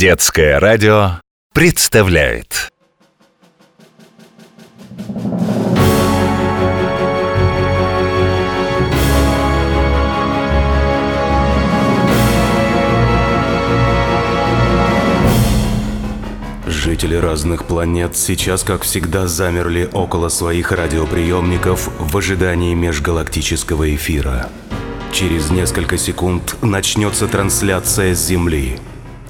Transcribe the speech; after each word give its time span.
Детское 0.00 0.58
радио 0.58 1.20
представляет 1.52 2.70
Жители 16.66 17.14
разных 17.16 17.66
планет 17.66 18.16
сейчас, 18.16 18.62
как 18.62 18.84
всегда, 18.84 19.26
замерли 19.26 19.86
около 19.92 20.30
своих 20.30 20.72
радиоприемников 20.72 21.90
в 21.98 22.16
ожидании 22.16 22.72
межгалактического 22.72 23.94
эфира. 23.94 24.48
Через 25.12 25.50
несколько 25.50 25.98
секунд 25.98 26.56
начнется 26.62 27.28
трансляция 27.28 28.14
с 28.14 28.26
Земли. 28.26 28.78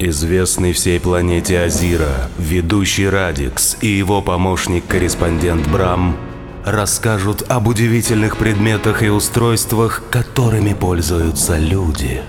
Известный 0.03 0.73
всей 0.73 0.99
планете 0.99 1.59
Азира, 1.59 2.27
ведущий 2.39 3.07
Радикс 3.07 3.77
и 3.81 3.87
его 3.87 4.23
помощник-корреспондент 4.23 5.67
Брам 5.67 6.17
расскажут 6.65 7.43
об 7.47 7.67
удивительных 7.67 8.37
предметах 8.37 9.03
и 9.03 9.09
устройствах, 9.09 10.01
которыми 10.09 10.73
пользуются 10.73 11.59
люди. 11.59 12.21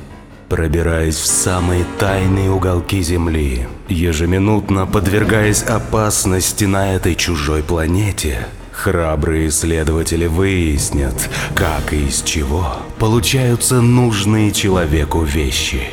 Пробираясь 0.51 1.17
в 1.17 1.25
самые 1.25 1.87
тайные 1.99 2.51
уголки 2.51 3.01
Земли, 3.01 3.67
ежеминутно 3.89 4.85
подвергаясь 4.85 5.63
опасности 5.63 6.67
на 6.67 6.95
этой 6.95 7.15
чужой 7.15 7.63
планете, 7.63 8.49
храбрые 8.71 9.49
исследователи 9.49 10.27
выяснят, 10.27 11.15
как 11.55 11.95
и 11.95 12.09
из 12.09 12.21
чего 12.21 12.77
получаются 12.99 13.81
нужные 13.81 14.53
человеку 14.53 15.23
вещи. 15.23 15.85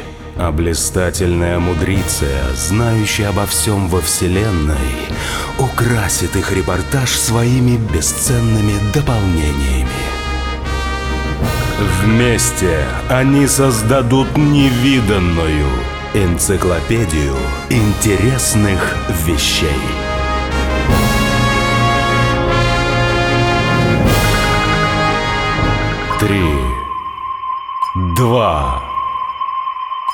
А 0.42 0.54
блистательная 0.54 1.60
знающая 2.56 3.28
обо 3.28 3.46
всем 3.46 3.90
во 3.90 4.00
Вселенной, 4.00 4.78
украсит 5.58 6.34
их 6.38 6.54
репортаж 6.54 7.12
своими 7.12 7.76
бесценными 7.76 8.76
дополнениями. 8.94 9.90
Вместе 12.02 12.86
они 13.10 13.48
создадут 13.48 14.38
невиданную 14.38 15.68
энциклопедию 16.14 17.36
интересных 17.70 18.96
вещей. 19.26 19.68
Три, 26.22 26.46
два, 28.16 28.89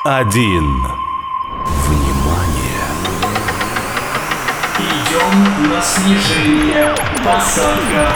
один. 0.06 0.84
Внимание! 1.88 2.86
Идем 4.78 5.70
на 5.72 5.82
снижение. 5.82 6.94
Посадка. 7.24 8.14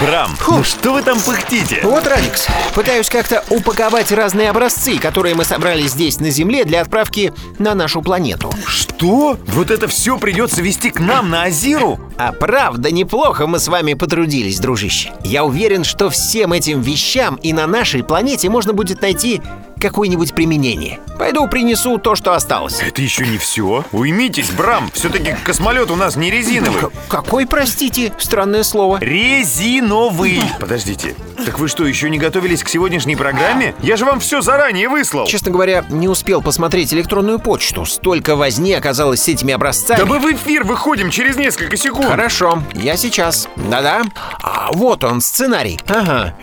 Брам, 0.00 0.30
ну 0.46 0.62
что 0.62 0.92
вы 0.92 1.02
там 1.02 1.20
пыхтите? 1.20 1.80
Вот, 1.82 2.06
Радикс, 2.06 2.46
пытаюсь 2.72 3.08
как-то 3.08 3.42
упаковать 3.50 4.12
разные 4.12 4.50
образцы, 4.50 4.96
которые 4.98 5.34
мы 5.34 5.44
собрали 5.44 5.82
здесь 5.88 6.20
на 6.20 6.30
Земле 6.30 6.64
для 6.64 6.82
отправки 6.82 7.32
на 7.58 7.74
нашу 7.74 8.00
планету. 8.00 8.52
Что? 8.64 9.36
Вот 9.48 9.72
это 9.72 9.88
все 9.88 10.18
придется 10.18 10.62
вести 10.62 10.90
к 10.90 11.00
нам 11.00 11.30
на 11.30 11.42
Азиру? 11.42 11.98
А 12.16 12.30
правда, 12.30 12.92
неплохо 12.92 13.48
мы 13.48 13.58
с 13.58 13.66
вами 13.66 13.94
потрудились, 13.94 14.60
дружище. 14.60 15.10
Я 15.24 15.42
уверен, 15.42 15.82
что 15.82 16.10
всем 16.10 16.52
этим 16.52 16.80
вещам 16.80 17.34
и 17.42 17.52
на 17.52 17.66
нашей 17.66 18.04
планете 18.04 18.48
можно 18.48 18.72
будет 18.72 19.02
найти 19.02 19.42
какое-нибудь 19.80 20.34
применение. 20.34 21.00
Пойду 21.18 21.46
принесу 21.48 21.98
то, 21.98 22.14
что 22.14 22.34
осталось. 22.34 22.80
Это 22.80 23.00
еще 23.02 23.26
не 23.26 23.38
все. 23.38 23.84
Уймитесь, 23.92 24.50
Брам, 24.50 24.90
все-таки 24.92 25.34
космолет 25.44 25.90
у 25.90 25.96
нас 25.96 26.16
не 26.16 26.30
резиновый. 26.30 26.82
К- 26.82 26.90
какой, 27.08 27.46
простите, 27.46 28.12
странное 28.18 28.62
слово? 28.64 28.98
Резиновый. 29.00 30.40
Подождите, 30.60 31.14
так 31.44 31.58
вы 31.58 31.68
что, 31.68 31.86
еще 31.86 32.10
не 32.10 32.18
готовились 32.18 32.62
к 32.62 32.68
сегодняшней 32.68 33.16
программе? 33.16 33.74
Я 33.82 33.96
же 33.96 34.04
вам 34.04 34.20
все 34.20 34.40
заранее 34.42 34.88
выслал. 34.88 35.26
Честно 35.26 35.50
говоря, 35.50 35.84
не 35.88 36.08
успел 36.08 36.42
посмотреть 36.42 36.92
электронную 36.92 37.38
почту. 37.38 37.86
Столько 37.86 38.36
возни 38.36 38.72
оказалось 38.74 39.22
с 39.22 39.28
этими 39.28 39.52
образцами. 39.54 39.98
Да 39.98 40.04
мы 40.06 40.18
в 40.18 40.26
эфир 40.32 40.64
выходим 40.64 41.10
через 41.10 41.36
несколько 41.36 41.76
секунд. 41.78 42.08
Хорошо, 42.08 42.62
я 42.74 42.96
сейчас. 42.96 43.48
Да-да. 43.56 44.02
А, 44.42 44.70
вот 44.72 45.02
он, 45.04 45.20
сценарий. 45.20 45.80
Ага. 45.86 46.34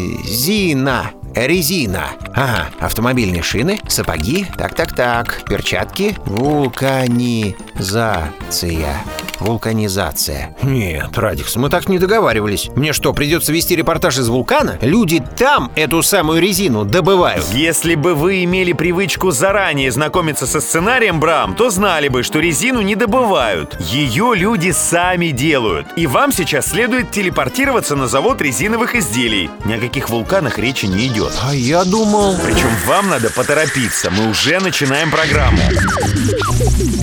Резина. 0.00 1.10
Резина. 1.34 2.10
Ага. 2.34 2.68
Автомобильные 2.80 3.42
шины, 3.42 3.80
сапоги. 3.88 4.46
Так-так-так. 4.56 5.42
Перчатки. 5.48 6.16
Вулканизация. 6.26 9.02
Вулканизация. 9.38 10.54
Нет, 10.62 11.16
Радикс, 11.16 11.56
мы 11.56 11.70
так 11.70 11.88
не 11.88 11.98
договаривались. 11.98 12.68
Мне 12.76 12.92
что, 12.92 13.14
придется 13.14 13.52
вести 13.52 13.74
репортаж 13.74 14.18
из 14.18 14.28
вулкана? 14.28 14.76
Люди 14.82 15.24
там 15.38 15.72
эту 15.76 16.02
самую 16.02 16.42
резину 16.42 16.84
добывают. 16.84 17.46
Если 17.52 17.94
бы 17.94 18.14
вы 18.14 18.44
имели 18.44 18.74
привычку 18.74 19.30
заранее 19.30 19.90
знакомиться 19.92 20.46
со 20.46 20.60
сценарием, 20.60 21.20
Брам, 21.20 21.54
то 21.54 21.70
знали 21.70 22.08
бы, 22.08 22.22
что 22.22 22.38
резину 22.38 22.82
не 22.82 22.96
добывают. 22.96 23.80
Ее 23.80 24.32
люди 24.34 24.72
сами 24.72 25.28
делают. 25.28 25.86
И 25.96 26.06
вам 26.06 26.32
сейчас 26.32 26.66
следует 26.66 27.10
телепортироваться 27.10 27.96
на 27.96 28.08
завод 28.08 28.42
резиновых 28.42 28.94
изделий. 28.94 29.48
Ни 29.64 29.72
о 29.74 29.78
каких 29.78 30.10
вулканах 30.10 30.58
речи 30.58 30.84
не 30.86 31.06
идет. 31.06 31.19
А 31.42 31.54
я 31.54 31.84
думал... 31.84 32.36
Причем 32.42 32.70
вам 32.86 33.08
надо 33.08 33.30
поторопиться. 33.30 34.10
Мы 34.10 34.28
уже 34.28 34.58
начинаем 34.60 35.10
программу. 35.10 35.62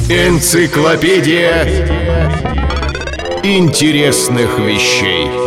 Энциклопедия 0.09 1.63
интересных 3.44 4.59
вещей. 4.59 5.47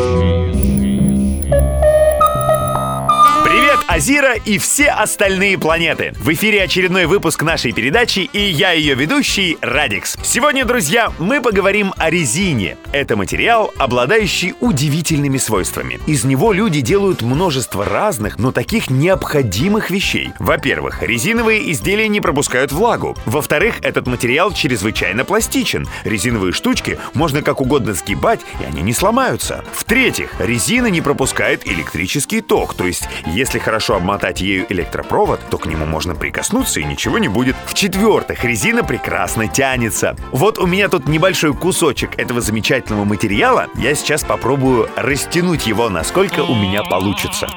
Азира 4.01 4.33
и 4.33 4.57
все 4.57 4.87
остальные 4.87 5.59
планеты! 5.59 6.15
В 6.19 6.33
эфире 6.33 6.63
очередной 6.63 7.05
выпуск 7.05 7.43
нашей 7.43 7.73
передачи, 7.73 8.21
и 8.21 8.41
я 8.41 8.73
ее 8.73 8.95
ведущий 8.95 9.59
Радикс. 9.61 10.17
Сегодня, 10.23 10.65
друзья, 10.65 11.13
мы 11.19 11.43
поговорим 11.43 11.93
о 11.99 12.09
резине. 12.09 12.79
Это 12.95 13.15
материал, 13.17 13.75
обладающий 13.77 14.55
удивительными 14.61 15.37
свойствами. 15.37 16.01
Из 16.07 16.25
него 16.25 16.55
люди 16.55 16.81
делают 16.81 17.21
множество 17.21 17.85
разных, 17.85 18.39
но 18.39 18.53
таких 18.53 18.89
необходимых 18.89 19.91
вещей. 19.91 20.31
Во-первых, 20.39 21.03
резиновые 21.03 21.71
изделия 21.71 22.09
не 22.09 22.23
пропускают 22.23 22.73
влагу. 22.73 23.19
Во-вторых, 23.27 23.81
этот 23.83 24.07
материал 24.07 24.51
чрезвычайно 24.55 25.27
пластичен. 25.27 25.87
Резиновые 26.05 26.55
штучки 26.55 26.99
можно 27.13 27.43
как 27.43 27.61
угодно 27.61 27.93
сгибать, 27.93 28.41
и 28.63 28.65
они 28.65 28.81
не 28.81 28.95
сломаются. 28.95 29.63
В-третьих, 29.75 30.31
резина 30.39 30.87
не 30.87 31.03
пропускает 31.03 31.67
электрический 31.67 32.41
ток, 32.41 32.73
то 32.73 32.87
есть 32.87 33.07
если 33.27 33.59
хорошо 33.59 33.90
обмотать 33.95 34.41
ею 34.41 34.67
электропровод, 34.69 35.41
то 35.51 35.59
к 35.59 35.67
нему 35.67 35.87
можно 35.87 36.15
прикоснуться 36.15 36.81
и 36.81 36.85
ничего 36.85 37.19
не 37.19 37.29
будет. 37.29 37.57
В-четвертых, 37.67 38.45
резина 38.45 38.85
прекрасно 38.85 39.49
тянется. 39.49 40.17
Вот 40.33 40.59
у 40.59 40.67
меня 40.67 40.89
тут 40.89 41.07
небольшой 41.09 41.55
кусочек 41.55 42.19
этого 42.19 42.41
замечательного 42.41 43.05
материала. 43.05 43.67
Я 43.75 43.95
сейчас 43.95 44.25
попробую 44.25 44.89
растянуть 44.97 45.67
его, 45.67 45.89
насколько 45.89 46.41
у 46.41 46.55
меня 46.55 46.83
получится. 46.83 47.49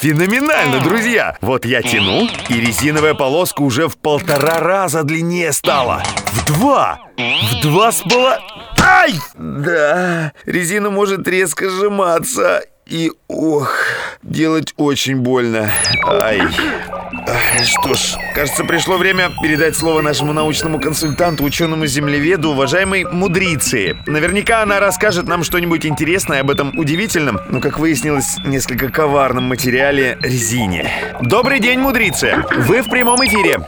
Феноменально, 0.00 0.80
друзья! 0.80 1.36
Вот 1.40 1.64
я 1.64 1.80
тяну, 1.80 2.28
и 2.50 2.60
резиновая 2.60 3.14
полоска 3.14 3.62
уже 3.62 3.88
в 3.88 3.96
полтора 3.96 4.60
раза 4.60 5.02
длиннее 5.02 5.52
стала. 5.52 6.02
В 6.26 6.44
два! 6.46 7.00
В 7.16 7.62
два 7.62 7.90
с 7.90 8.02
пола... 8.02 8.38
Ай! 8.78 9.14
Да, 9.34 10.32
резина 10.44 10.90
может 10.90 11.26
резко 11.26 11.70
сжиматься. 11.70 12.62
И, 12.86 13.10
ох, 13.28 13.72
делать 14.22 14.74
очень 14.76 15.16
больно. 15.16 15.70
Ай. 16.06 16.42
Что 17.62 17.94
ж, 17.94 18.16
кажется, 18.34 18.64
пришло 18.64 18.98
время 18.98 19.30
передать 19.42 19.74
слово 19.74 20.02
нашему 20.02 20.34
научному 20.34 20.78
консультанту, 20.78 21.44
ученому-землеведу, 21.44 22.50
уважаемой 22.50 23.04
Мудриции. 23.04 23.96
Наверняка 24.06 24.62
она 24.62 24.80
расскажет 24.80 25.26
нам 25.26 25.44
что-нибудь 25.44 25.86
интересное 25.86 26.40
об 26.40 26.50
этом 26.50 26.76
удивительном, 26.78 27.40
но, 27.48 27.60
как 27.60 27.78
выяснилось, 27.78 28.36
несколько 28.44 28.90
коварном 28.90 29.44
материале 29.44 30.18
резине. 30.20 30.90
Добрый 31.22 31.60
день, 31.60 31.78
Мудриция! 31.78 32.44
Вы 32.58 32.82
в 32.82 32.90
прямом 32.90 33.24
эфире. 33.24 33.60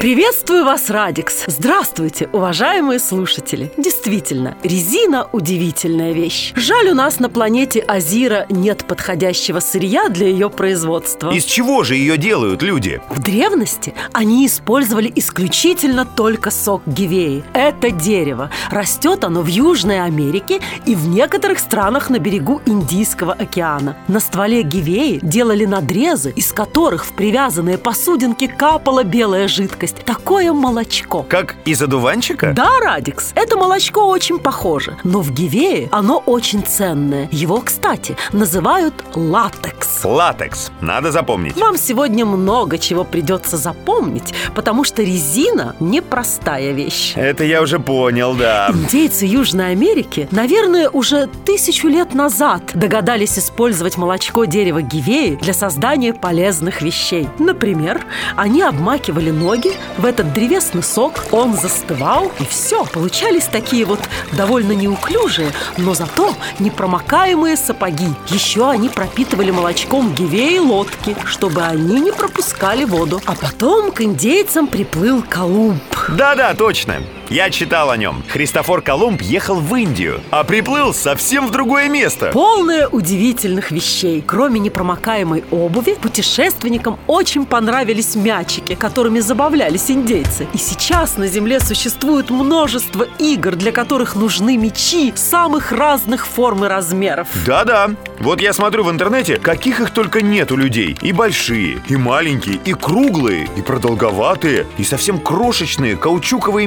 Приветствую 0.00 0.64
вас, 0.64 0.88
Радикс! 0.88 1.44
Здравствуйте, 1.46 2.26
уважаемые 2.32 2.98
слушатели! 2.98 3.70
Действительно, 3.76 4.56
резина– 4.62 5.28
удивительная 5.32 6.12
вещь. 6.12 6.54
Жаль, 6.56 6.88
у 6.88 6.94
нас 6.94 7.20
на 7.20 7.28
планете 7.28 7.80
Азира 7.80 8.46
нет 8.48 8.86
подходящего 8.86 9.60
сырья 9.60 10.08
для 10.08 10.28
ее 10.28 10.48
производства. 10.48 11.30
Из 11.30 11.44
чего 11.44 11.84
же 11.84 11.94
ее 11.96 12.16
делают 12.16 12.62
люди? 12.62 13.02
В 13.10 13.20
древности 13.20 13.92
они 14.14 14.46
использовали 14.46 15.12
исключительно 15.14 16.06
только 16.06 16.50
сок 16.50 16.82
гивеи. 16.86 17.44
Это 17.52 17.90
дерево. 17.90 18.50
Растет 18.70 19.24
оно 19.24 19.42
в 19.42 19.46
Южной 19.46 20.02
Америке 20.02 20.60
и 20.86 20.94
в 20.94 21.06
некоторых 21.06 21.58
странах 21.58 22.08
на 22.08 22.18
берегу 22.18 22.62
Индийского 22.64 23.34
океана. 23.34 23.98
На 24.08 24.20
стволе 24.20 24.62
гивеи 24.62 25.20
делали 25.22 25.66
надрезы, 25.66 26.32
из 26.34 26.50
которых 26.50 27.04
в 27.04 27.12
привязанные 27.12 27.76
посудинки 27.76 28.46
капала 28.46 29.04
белая 29.04 29.48
жидкость. 29.48 29.81
Такое 29.90 30.52
молочко. 30.52 31.24
Как 31.28 31.56
из 31.64 31.82
одуванчика? 31.82 32.52
Да, 32.54 32.78
Радикс, 32.80 33.32
это 33.34 33.56
молочко 33.56 34.06
очень 34.06 34.38
похоже, 34.38 34.96
но 35.04 35.20
в 35.20 35.32
Гивее 35.32 35.88
оно 35.90 36.18
очень 36.18 36.62
ценное. 36.62 37.28
Его, 37.32 37.60
кстати, 37.60 38.16
называют 38.32 38.94
латекс. 39.14 40.04
Латекс. 40.04 40.70
Надо 40.80 41.10
запомнить. 41.12 41.56
Вам 41.56 41.76
сегодня 41.76 42.24
много 42.24 42.78
чего 42.78 43.04
придется 43.04 43.56
запомнить, 43.56 44.34
потому 44.54 44.84
что 44.84 45.02
резина– 45.02 45.74
непростая 45.80 46.72
вещь. 46.72 47.12
Это 47.16 47.44
я 47.44 47.62
уже 47.62 47.78
понял, 47.78 48.34
да. 48.34 48.68
Индейцы 48.70 49.24
Южной 49.26 49.72
Америки, 49.72 50.28
наверное, 50.30 50.88
уже 50.88 51.28
тысячу 51.44 51.88
лет 51.88 52.14
назад 52.14 52.62
догадались 52.74 53.38
использовать 53.38 53.96
молочко 53.96 54.44
дерева 54.44 54.82
гивеи 54.82 55.38
для 55.40 55.54
создания 55.54 56.12
полезных 56.14 56.82
вещей. 56.82 57.28
Например, 57.38 58.04
они 58.36 58.62
обмакивали 58.62 59.30
ноги 59.30 59.71
в 59.98 60.04
этот 60.04 60.32
древесный 60.32 60.82
сок, 60.82 61.14
он 61.30 61.54
застывал, 61.54 62.30
и 62.38 62.44
все, 62.44 62.84
получались 62.84 63.44
такие 63.44 63.84
вот 63.84 64.00
довольно 64.32 64.72
неуклюжие, 64.72 65.52
но 65.76 65.94
зато 65.94 66.34
непромокаемые 66.58 67.56
сапоги. 67.56 68.08
Еще 68.28 68.68
они 68.68 68.88
пропитывали 68.88 69.50
молочком 69.50 70.14
гивеи 70.14 70.58
лодки, 70.58 71.16
чтобы 71.24 71.62
они 71.62 72.00
не 72.00 72.12
пропускали 72.12 72.84
воду. 72.84 73.20
А 73.26 73.34
потом 73.34 73.92
к 73.92 74.00
индейцам 74.02 74.66
приплыл 74.66 75.22
Колумб. 75.28 75.82
Да-да, 76.08 76.54
точно. 76.54 76.96
Я 77.28 77.50
читал 77.50 77.90
о 77.90 77.96
нем. 77.96 78.22
Христофор 78.28 78.82
Колумб 78.82 79.22
ехал 79.22 79.56
в 79.56 79.74
Индию, 79.74 80.20
а 80.30 80.44
приплыл 80.44 80.92
совсем 80.92 81.46
в 81.46 81.50
другое 81.50 81.88
место. 81.88 82.30
Полное 82.32 82.88
удивительных 82.88 83.70
вещей. 83.70 84.22
Кроме 84.26 84.60
непромокаемой 84.60 85.44
обуви, 85.50 85.94
путешественникам 85.94 86.98
очень 87.06 87.46
понравились 87.46 88.14
мячики, 88.14 88.74
которыми 88.74 89.20
забавлялись 89.20 89.90
индейцы. 89.90 90.46
И 90.52 90.58
сейчас 90.58 91.16
на 91.16 91.26
Земле 91.26 91.60
существует 91.60 92.30
множество 92.30 93.06
игр, 93.18 93.56
для 93.56 93.72
которых 93.72 94.14
нужны 94.14 94.56
мячи 94.56 95.12
самых 95.16 95.72
разных 95.72 96.26
форм 96.26 96.64
и 96.64 96.68
размеров. 96.68 97.28
Да-да. 97.46 97.90
Вот 98.20 98.40
я 98.40 98.52
смотрю 98.52 98.84
в 98.84 98.90
интернете, 98.90 99.36
каких 99.38 99.80
их 99.80 99.90
только 99.90 100.22
нет 100.22 100.52
у 100.52 100.56
людей. 100.56 100.96
И 101.00 101.12
большие, 101.12 101.82
и 101.88 101.96
маленькие, 101.96 102.60
и 102.64 102.72
круглые, 102.72 103.48
и 103.56 103.62
продолговатые, 103.62 104.66
и 104.78 104.84
совсем 104.84 105.18
крошечные 105.18 105.96
каучуковые 105.96 106.66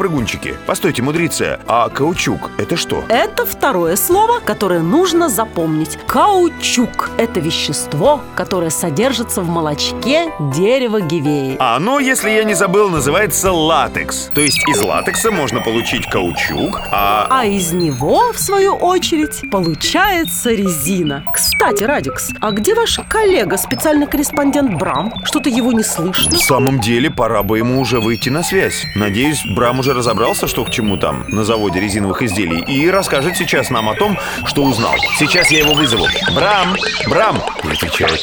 мячики-попрыгунчики. 0.00 0.56
Постойте, 0.66 1.02
мудрица, 1.02 1.60
а 1.66 1.88
каучук 1.88 2.50
это 2.58 2.76
что? 2.76 3.04
Это 3.08 3.46
второе 3.46 3.96
слово, 3.96 4.40
которое 4.40 4.80
нужно 4.80 5.28
запомнить. 5.28 5.98
Каучук– 6.06 7.10
это 7.18 7.40
вещество, 7.40 8.20
которое 8.34 8.70
содержится 8.70 9.42
в 9.42 9.48
молочке 9.48 10.32
дерева 10.54 11.00
гивеи. 11.00 11.56
А 11.58 11.76
оно, 11.76 11.98
если 11.98 12.30
я 12.30 12.44
не 12.44 12.54
забыл, 12.54 12.88
называется 12.88 13.52
латекс. 13.52 14.30
То 14.34 14.40
есть 14.40 14.66
из 14.68 14.80
латекса 14.80 15.30
можно 15.30 15.60
получить 15.60 16.08
каучук, 16.08 16.80
а... 16.90 17.26
А 17.30 17.44
из 17.44 17.72
него, 17.72 18.32
в 18.32 18.38
свою 18.38 18.74
очередь, 18.74 19.50
получается 19.50 20.50
резина. 20.50 21.24
Кстати, 21.32 21.84
Радикс, 21.84 22.30
а 22.40 22.50
где 22.50 22.74
ваш 22.74 23.00
коллега, 23.08 23.56
специальный 23.56 24.06
корреспондент 24.06 24.74
Брам? 24.74 25.12
Что-то 25.24 25.48
его 25.48 25.72
не 25.72 25.82
слышно. 25.82 26.36
В 26.36 26.40
самом 26.40 26.80
деле, 26.80 27.10
пора 27.10 27.42
бы 27.42 27.58
ему 27.58 27.80
уже 27.80 28.00
выйти 28.00 28.28
на 28.28 28.42
связь. 28.42 28.84
Надеюсь, 28.94 29.42
Брам 29.56 29.79
уже 29.80 29.94
разобрался, 29.94 30.46
что 30.46 30.64
к 30.64 30.70
чему 30.70 30.96
там 30.96 31.24
на 31.28 31.44
заводе 31.44 31.80
резиновых 31.80 32.22
изделий, 32.22 32.60
и 32.60 32.88
расскажет 32.88 33.36
сейчас 33.36 33.70
нам 33.70 33.88
о 33.88 33.94
том, 33.94 34.18
что 34.46 34.62
узнал. 34.62 34.94
Сейчас 35.18 35.50
я 35.50 35.60
его 35.60 35.72
вызову. 35.72 36.06
Брам! 36.34 36.76
Брам! 37.08 37.42
Не 37.64 37.72
отвечает. 37.72 38.20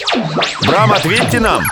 Брам, 0.62 0.94
ответьте 0.94 1.40
нам! 1.40 1.64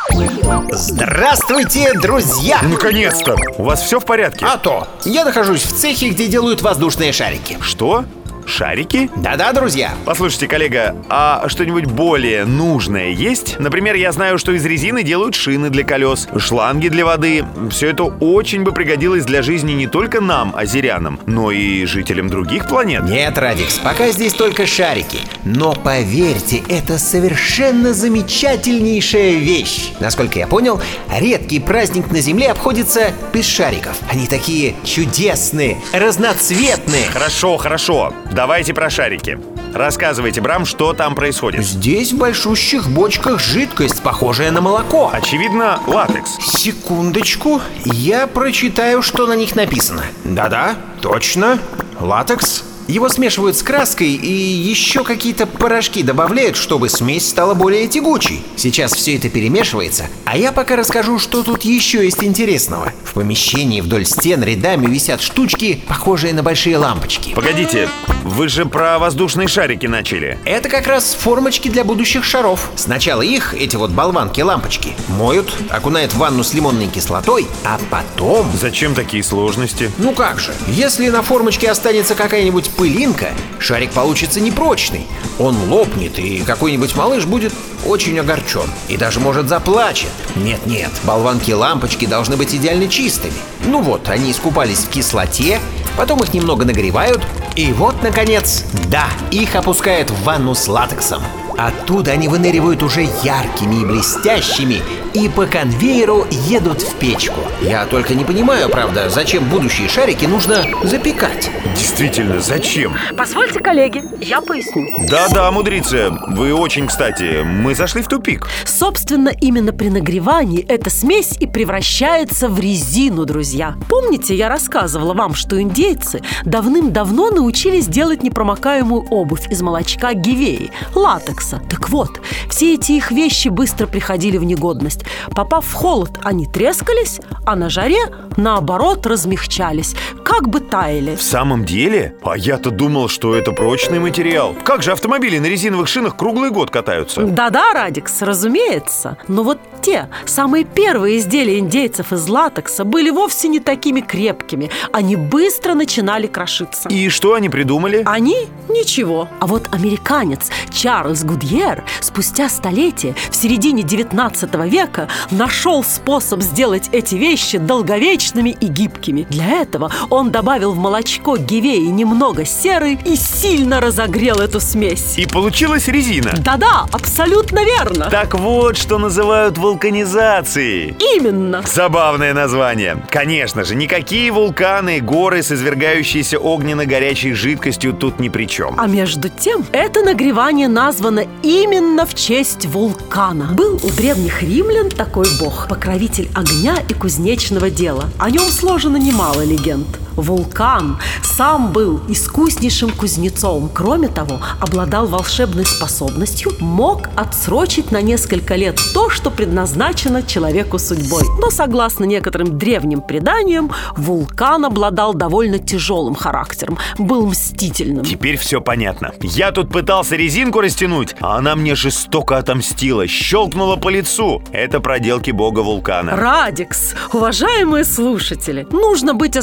Здравствуйте, 0.71 1.93
друзья! 1.93 2.59
Наконец-то! 2.63 3.35
У 3.57 3.63
вас 3.63 3.83
все 3.83 3.99
в 3.99 4.05
порядке? 4.05 4.45
А 4.45 4.57
то, 4.57 4.87
я 5.05 5.23
нахожусь 5.23 5.61
в 5.61 5.75
цехе, 5.75 6.09
где 6.09 6.27
делают 6.27 6.61
воздушные 6.61 7.13
шарики. 7.13 7.57
Что? 7.61 8.05
Шарики? 8.45 9.09
Да-да, 9.17 9.51
друзья. 9.53 9.93
Послушайте, 10.05 10.47
коллега, 10.47 10.95
а 11.09 11.47
что-нибудь 11.47 11.85
более 11.85 12.45
нужное 12.45 13.09
есть? 13.09 13.59
Например, 13.59 13.95
я 13.95 14.11
знаю, 14.11 14.37
что 14.37 14.51
из 14.51 14.65
резины 14.65 15.03
делают 15.03 15.35
шины 15.35 15.69
для 15.69 15.83
колес, 15.83 16.27
шланги 16.37 16.87
для 16.87 17.05
воды. 17.05 17.45
Все 17.71 17.89
это 17.89 18.03
очень 18.03 18.63
бы 18.63 18.71
пригодилось 18.71 19.25
для 19.25 19.41
жизни 19.41 19.73
не 19.73 19.87
только 19.87 20.21
нам, 20.21 20.53
азерянам, 20.55 21.19
но 21.25 21.51
и 21.51 21.85
жителям 21.85 22.29
других 22.29 22.67
планет. 22.67 23.03
Нет, 23.03 23.37
Радикс, 23.37 23.79
пока 23.79 24.11
здесь 24.11 24.33
только 24.33 24.65
шарики. 24.65 25.19
Но 25.43 25.73
поверьте, 25.73 26.63
это 26.69 26.97
совершенно 26.97 27.93
замечательнейшая 27.93 29.33
вещь. 29.33 29.91
Насколько 29.99 30.39
я 30.39 30.47
понял, 30.47 30.81
редкий 31.11 31.59
праздник 31.59 32.11
на 32.11 32.19
Земле 32.19 32.51
обходится 32.51 33.11
без 33.33 33.45
шариков. 33.45 33.97
Они 34.11 34.27
такие 34.27 34.75
чудесные, 34.83 35.77
разноцветные. 35.93 37.05
Хорошо, 37.11 37.57
хорошо. 37.57 38.13
Давайте 38.35 38.73
про 38.73 38.89
шарики. 38.89 39.39
Рассказывайте, 39.73 40.41
Брам, 40.41 40.65
что 40.65 40.91
там 40.91 41.15
происходит. 41.15 41.63
Здесь 41.63 42.11
в 42.11 42.17
большущих 42.17 42.89
бочках 42.89 43.39
жидкость, 43.39 44.03
похожая 44.03 44.51
на 44.51 44.59
молоко. 44.59 45.09
Очевидно, 45.13 45.79
латекс. 45.87 46.35
Секундочку, 46.41 47.61
я 47.85 48.27
прочитаю, 48.27 49.01
что 49.01 49.25
на 49.25 49.37
них 49.37 49.55
написано. 49.55 50.03
Да-да, 50.25 50.75
точно. 51.01 51.59
Латекс. 52.01 52.65
Его 52.87 53.09
смешивают 53.09 53.57
с 53.57 53.63
краской 53.63 54.09
и 54.09 54.31
еще 54.31 55.03
какие-то 55.03 55.47
порошки 55.47 56.03
добавляют, 56.03 56.55
чтобы 56.55 56.87
смесь 56.87 57.27
стала 57.27 57.55
более 57.55 57.87
тягучей. 57.87 58.43
Сейчас 58.55 58.93
все 58.93 59.15
это 59.15 59.27
перемешивается, 59.27 60.07
а 60.23 60.37
я 60.37 60.51
пока 60.51 60.75
расскажу, 60.75 61.17
что 61.17 61.41
тут 61.41 61.63
еще 61.63 62.03
есть 62.05 62.23
интересного. 62.23 62.93
В 63.03 63.13
помещении 63.13 63.81
вдоль 63.81 64.05
стен 64.05 64.43
рядами 64.43 64.85
висят 64.85 65.21
штучки, 65.21 65.81
похожие 65.87 66.33
на 66.33 66.43
большие 66.43 66.77
лампочки. 66.77 67.33
Погодите, 67.33 67.89
вы 68.23 68.49
же 68.49 68.65
про 68.65 68.99
воздушные 68.99 69.47
шарики 69.47 69.87
начали. 69.87 70.37
Это 70.45 70.69
как 70.69 70.85
раз 70.85 71.17
формочки 71.19 71.69
для 71.69 71.83
будущих 71.83 72.23
шаров. 72.23 72.69
Сначала 72.75 73.23
их, 73.23 73.55
эти 73.55 73.77
вот 73.77 73.89
болванки-лампочки, 73.91 74.93
моют, 75.07 75.51
окунают 75.69 76.13
в 76.13 76.17
ванну 76.17 76.43
с 76.43 76.53
лимонной 76.53 76.87
кислотой, 76.87 77.47
а 77.63 77.79
потом... 77.89 78.51
Зачем 78.59 78.93
такие 78.93 79.23
сложности? 79.23 79.91
Ну 79.97 80.11
как 80.11 80.39
же, 80.39 80.53
если 80.67 81.09
на 81.09 81.23
формочке 81.23 81.71
останется 81.71 82.13
какая-нибудь 82.13 82.74
пылинка, 82.77 83.29
шарик 83.59 83.91
получится 83.91 84.39
непрочный. 84.39 85.07
Он 85.39 85.55
лопнет, 85.69 86.19
и 86.19 86.39
какой-нибудь 86.39 86.95
малыш 86.95 87.25
будет 87.25 87.53
очень 87.85 88.19
огорчен. 88.19 88.69
И 88.87 88.97
даже 88.97 89.19
может 89.19 89.49
заплачет. 89.49 90.09
Нет-нет, 90.35 90.91
болванки-лампочки 91.03 92.05
должны 92.05 92.37
быть 92.37 92.53
идеально 92.53 92.87
чистыми. 92.87 93.33
Ну 93.65 93.81
вот, 93.81 94.09
они 94.09 94.31
искупались 94.31 94.79
в 94.79 94.89
кислоте, 94.89 95.59
потом 95.97 96.21
их 96.23 96.33
немного 96.33 96.65
нагревают, 96.65 97.21
и 97.55 97.71
вот, 97.73 98.01
наконец, 98.03 98.65
да, 98.89 99.07
их 99.31 99.55
опускают 99.55 100.09
в 100.09 100.23
ванну 100.23 100.55
с 100.55 100.67
латексом. 100.67 101.23
Оттуда 101.57 102.11
они 102.11 102.27
выныривают 102.27 102.83
уже 102.83 103.07
яркими 103.23 103.81
и 103.81 103.85
блестящими 103.85 104.81
и 105.15 105.29
по 105.29 105.45
конвейеру 105.45 106.27
едут 106.29 106.81
в 106.81 106.95
печку. 106.95 107.39
Я 107.61 107.85
только 107.85 108.13
не 108.13 108.25
понимаю, 108.25 108.69
правда, 108.69 109.09
зачем 109.09 109.45
будущие 109.45 109.87
шарики 109.87 110.25
нужно 110.25 110.65
запекать. 110.83 111.49
Действительно, 111.73 112.41
зачем? 112.41 112.93
Позвольте, 113.17 113.59
коллеги, 113.59 114.03
я 114.19 114.41
поясню. 114.41 114.85
Да-да, 115.09 115.49
мудрица, 115.51 116.17
вы 116.27 116.53
очень 116.53 116.87
кстати. 116.87 117.43
Мы 117.43 117.75
зашли 117.75 118.01
в 118.01 118.09
тупик. 118.09 118.47
Собственно, 118.65 119.29
именно 119.29 119.71
при 119.71 119.87
нагревании 119.87 120.65
эта 120.67 120.89
смесь 120.89 121.37
и 121.39 121.47
превращается 121.47 122.49
в 122.49 122.59
резину, 122.59 123.25
друзья. 123.25 123.75
Помните, 123.87 124.35
я 124.35 124.49
рассказывала 124.49 125.13
вам, 125.13 125.33
что 125.33 125.61
индейцы 125.61 126.21
давным-давно 126.43 127.29
научились 127.29 127.87
делать 127.87 128.21
непромокаемую 128.21 129.03
обувь 129.09 129.49
из 129.49 129.61
молочка 129.61 130.13
гивеи, 130.13 130.71
латекса. 130.93 131.61
Так 131.69 131.89
вот, 131.89 132.19
все 132.49 132.73
эти 132.73 132.91
их 132.93 133.11
вещи 133.11 133.47
быстро 133.47 133.87
приходили 133.87 134.37
в 134.37 134.43
негодность, 134.43 135.04
Попав 135.33 135.65
в 135.65 135.73
холод, 135.73 136.19
они 136.23 136.45
трескались, 136.45 137.19
а 137.45 137.55
на 137.55 137.69
жаре, 137.69 138.05
наоборот, 138.37 139.05
размягчались, 139.05 139.95
как 140.23 140.49
бы 140.49 140.59
таяли. 140.59 141.15
В 141.15 141.21
самом 141.21 141.65
деле? 141.65 142.15
А 142.23 142.37
я-то 142.37 142.71
думал, 142.71 143.09
что 143.09 143.35
это 143.35 143.51
прочный 143.51 143.99
материал. 143.99 144.55
Как 144.63 144.83
же 144.83 144.91
автомобили 144.91 145.37
на 145.39 145.45
резиновых 145.45 145.87
шинах 145.87 146.15
круглый 146.17 146.49
год 146.49 146.71
катаются? 146.71 147.21
Да-да, 147.21 147.73
Радикс, 147.73 148.21
разумеется. 148.21 149.17
Но 149.27 149.43
вот 149.43 149.59
те, 149.81 150.09
самые 150.25 150.63
первые 150.63 151.17
изделия 151.17 151.59
индейцев 151.59 152.11
из 152.11 152.27
латекса 152.27 152.83
были 152.83 153.09
вовсе 153.09 153.47
не 153.47 153.59
такими 153.59 154.01
крепкими. 154.01 154.69
Они 154.91 155.15
быстро 155.15 155.73
начинали 155.73 156.27
крошиться. 156.27 156.89
И 156.89 157.09
что 157.09 157.33
они 157.33 157.49
придумали? 157.49 158.03
Они– 158.05 158.47
ничего. 158.69 159.29
А 159.39 159.47
вот 159.47 159.69
американец 159.71 160.49
Чарльз 160.71 161.23
Гудьер 161.23 161.83
спустя 161.99 162.49
столетие, 162.49 163.15
в 163.29 163.35
середине 163.35 163.83
19 163.83 164.55
века, 164.65 164.84
нашел 165.31 165.83
способ 165.83 166.41
сделать 166.41 166.89
эти 166.91 167.15
вещи 167.15 167.57
долговечными 167.57 168.49
и 168.59 168.67
гибкими. 168.67 169.25
Для 169.29 169.61
этого 169.61 169.91
он 170.09 170.31
добавил 170.31 170.71
в 170.71 170.77
молочко 170.77 171.37
гивеи 171.37 171.85
немного 171.87 172.45
серы 172.45 172.97
и 173.05 173.15
сильно 173.15 173.79
разогрел 173.81 174.39
эту 174.39 174.59
смесь. 174.59 175.17
И 175.17 175.25
получилась 175.25 175.87
резина. 175.87 176.33
Да-да, 176.37 176.85
абсолютно 176.91 177.63
верно. 177.63 178.09
Так 178.09 178.33
вот, 178.35 178.77
что 178.77 178.97
называют 178.97 179.57
вулканизацией. 179.57 180.95
Именно. 181.15 181.63
Забавное 181.65 182.33
название. 182.33 182.97
Конечно 183.09 183.63
же, 183.63 183.75
никакие 183.75 184.31
вулканы, 184.31 184.99
горы 184.99 185.41
с 185.41 185.51
извергающейся 185.51 186.37
огненно-горячей 186.37 187.33
жидкостью 187.33 187.93
тут 187.93 188.19
ни 188.19 188.29
при 188.29 188.45
чем. 188.45 188.75
А 188.77 188.87
между 188.87 189.29
тем, 189.29 189.65
это 189.71 190.01
нагревание 190.03 190.67
названо 190.67 191.25
именно 191.43 192.05
в 192.05 192.13
честь 192.13 192.65
вулкана. 192.65 193.49
Был 193.53 193.79
у 193.81 193.89
древних 193.89 194.43
римлян 194.43 194.74
такой 194.83 195.27
бог, 195.39 195.67
покровитель 195.69 196.29
огня 196.33 196.77
и 196.89 196.93
кузнечного 196.93 197.69
дела. 197.69 198.09
О 198.19 198.29
нем 198.29 198.43
сложено 198.43 198.97
немало 198.97 199.43
легенд. 199.43 199.87
Вулкан 200.15 200.97
сам 201.21 201.71
был 201.71 202.01
искуснейшим 202.07 202.91
кузнецом. 202.91 203.69
Кроме 203.73 204.07
того, 204.07 204.39
обладал 204.59 205.07
волшебной 205.07 205.65
способностью, 205.65 206.51
мог 206.59 207.09
отсрочить 207.15 207.91
на 207.91 208.01
несколько 208.01 208.55
лет 208.55 208.79
то, 208.93 209.09
что 209.09 209.29
предназначено 209.31 210.23
человеку 210.23 210.79
судьбой. 210.79 211.23
Но, 211.39 211.49
согласно 211.49 212.05
некоторым 212.05 212.57
древним 212.57 213.01
преданиям, 213.01 213.71
вулкан 213.97 214.65
обладал 214.65 215.13
довольно 215.13 215.59
тяжелым 215.59 216.15
характером, 216.15 216.77
был 216.97 217.25
мстительным. 217.27 218.05
Теперь 218.05 218.37
все 218.37 218.61
понятно. 218.61 219.13
Я 219.21 219.51
тут 219.51 219.69
пытался 219.69 220.15
резинку 220.15 220.61
растянуть, 220.61 221.15
а 221.19 221.37
она 221.37 221.55
мне 221.55 221.75
жестоко 221.75 222.37
отомстила, 222.37 223.07
щелкнула 223.07 223.75
по 223.75 223.89
лицу. 223.89 224.41
Это 224.51 224.79
проделки 224.79 225.31
бога 225.31 225.59
вулкана. 225.59 226.15
Радикс, 226.15 226.95
уважаемые 227.13 227.83
слушатели, 227.83 228.67
нужно 228.71 229.13
быть 229.13 229.35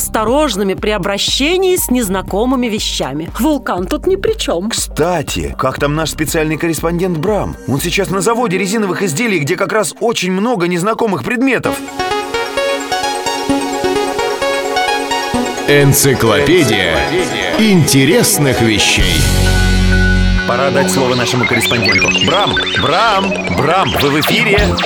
осторожными 0.62 0.74
при 0.74 0.90
обращении 0.90 1.76
с 1.76 1.90
незнакомыми 1.90 2.66
вещами. 2.68 3.30
Вулкан 3.38 3.86
тут 3.86 4.06
ни 4.06 4.16
при 4.16 4.34
чем. 4.38 4.70
Кстати, 4.70 5.54
как 5.58 5.78
там 5.78 5.94
наш 5.94 6.10
специальный 6.10 6.56
корреспондент 6.56 7.18
Брам? 7.18 7.56
Он 7.68 7.80
сейчас 7.80 8.10
на 8.10 8.20
заводе 8.20 8.58
резиновых 8.58 9.02
изделий, 9.02 9.40
где 9.40 9.56
как 9.56 9.72
раз 9.72 9.94
очень 10.00 10.32
много 10.32 10.68
незнакомых 10.68 11.24
предметов. 11.24 11.76
Энциклопедия 15.68 16.96
интересных 17.58 18.60
вещей. 18.60 19.14
Пора 20.52 20.70
дать 20.70 20.90
слово 20.90 21.14
нашему 21.14 21.46
корреспонденту. 21.46 22.10
Брам! 22.26 22.54
Брам! 22.82 23.32
Брам! 23.56 23.90
Вы 24.02 24.10
в 24.10 24.20
эфире? 24.20 24.76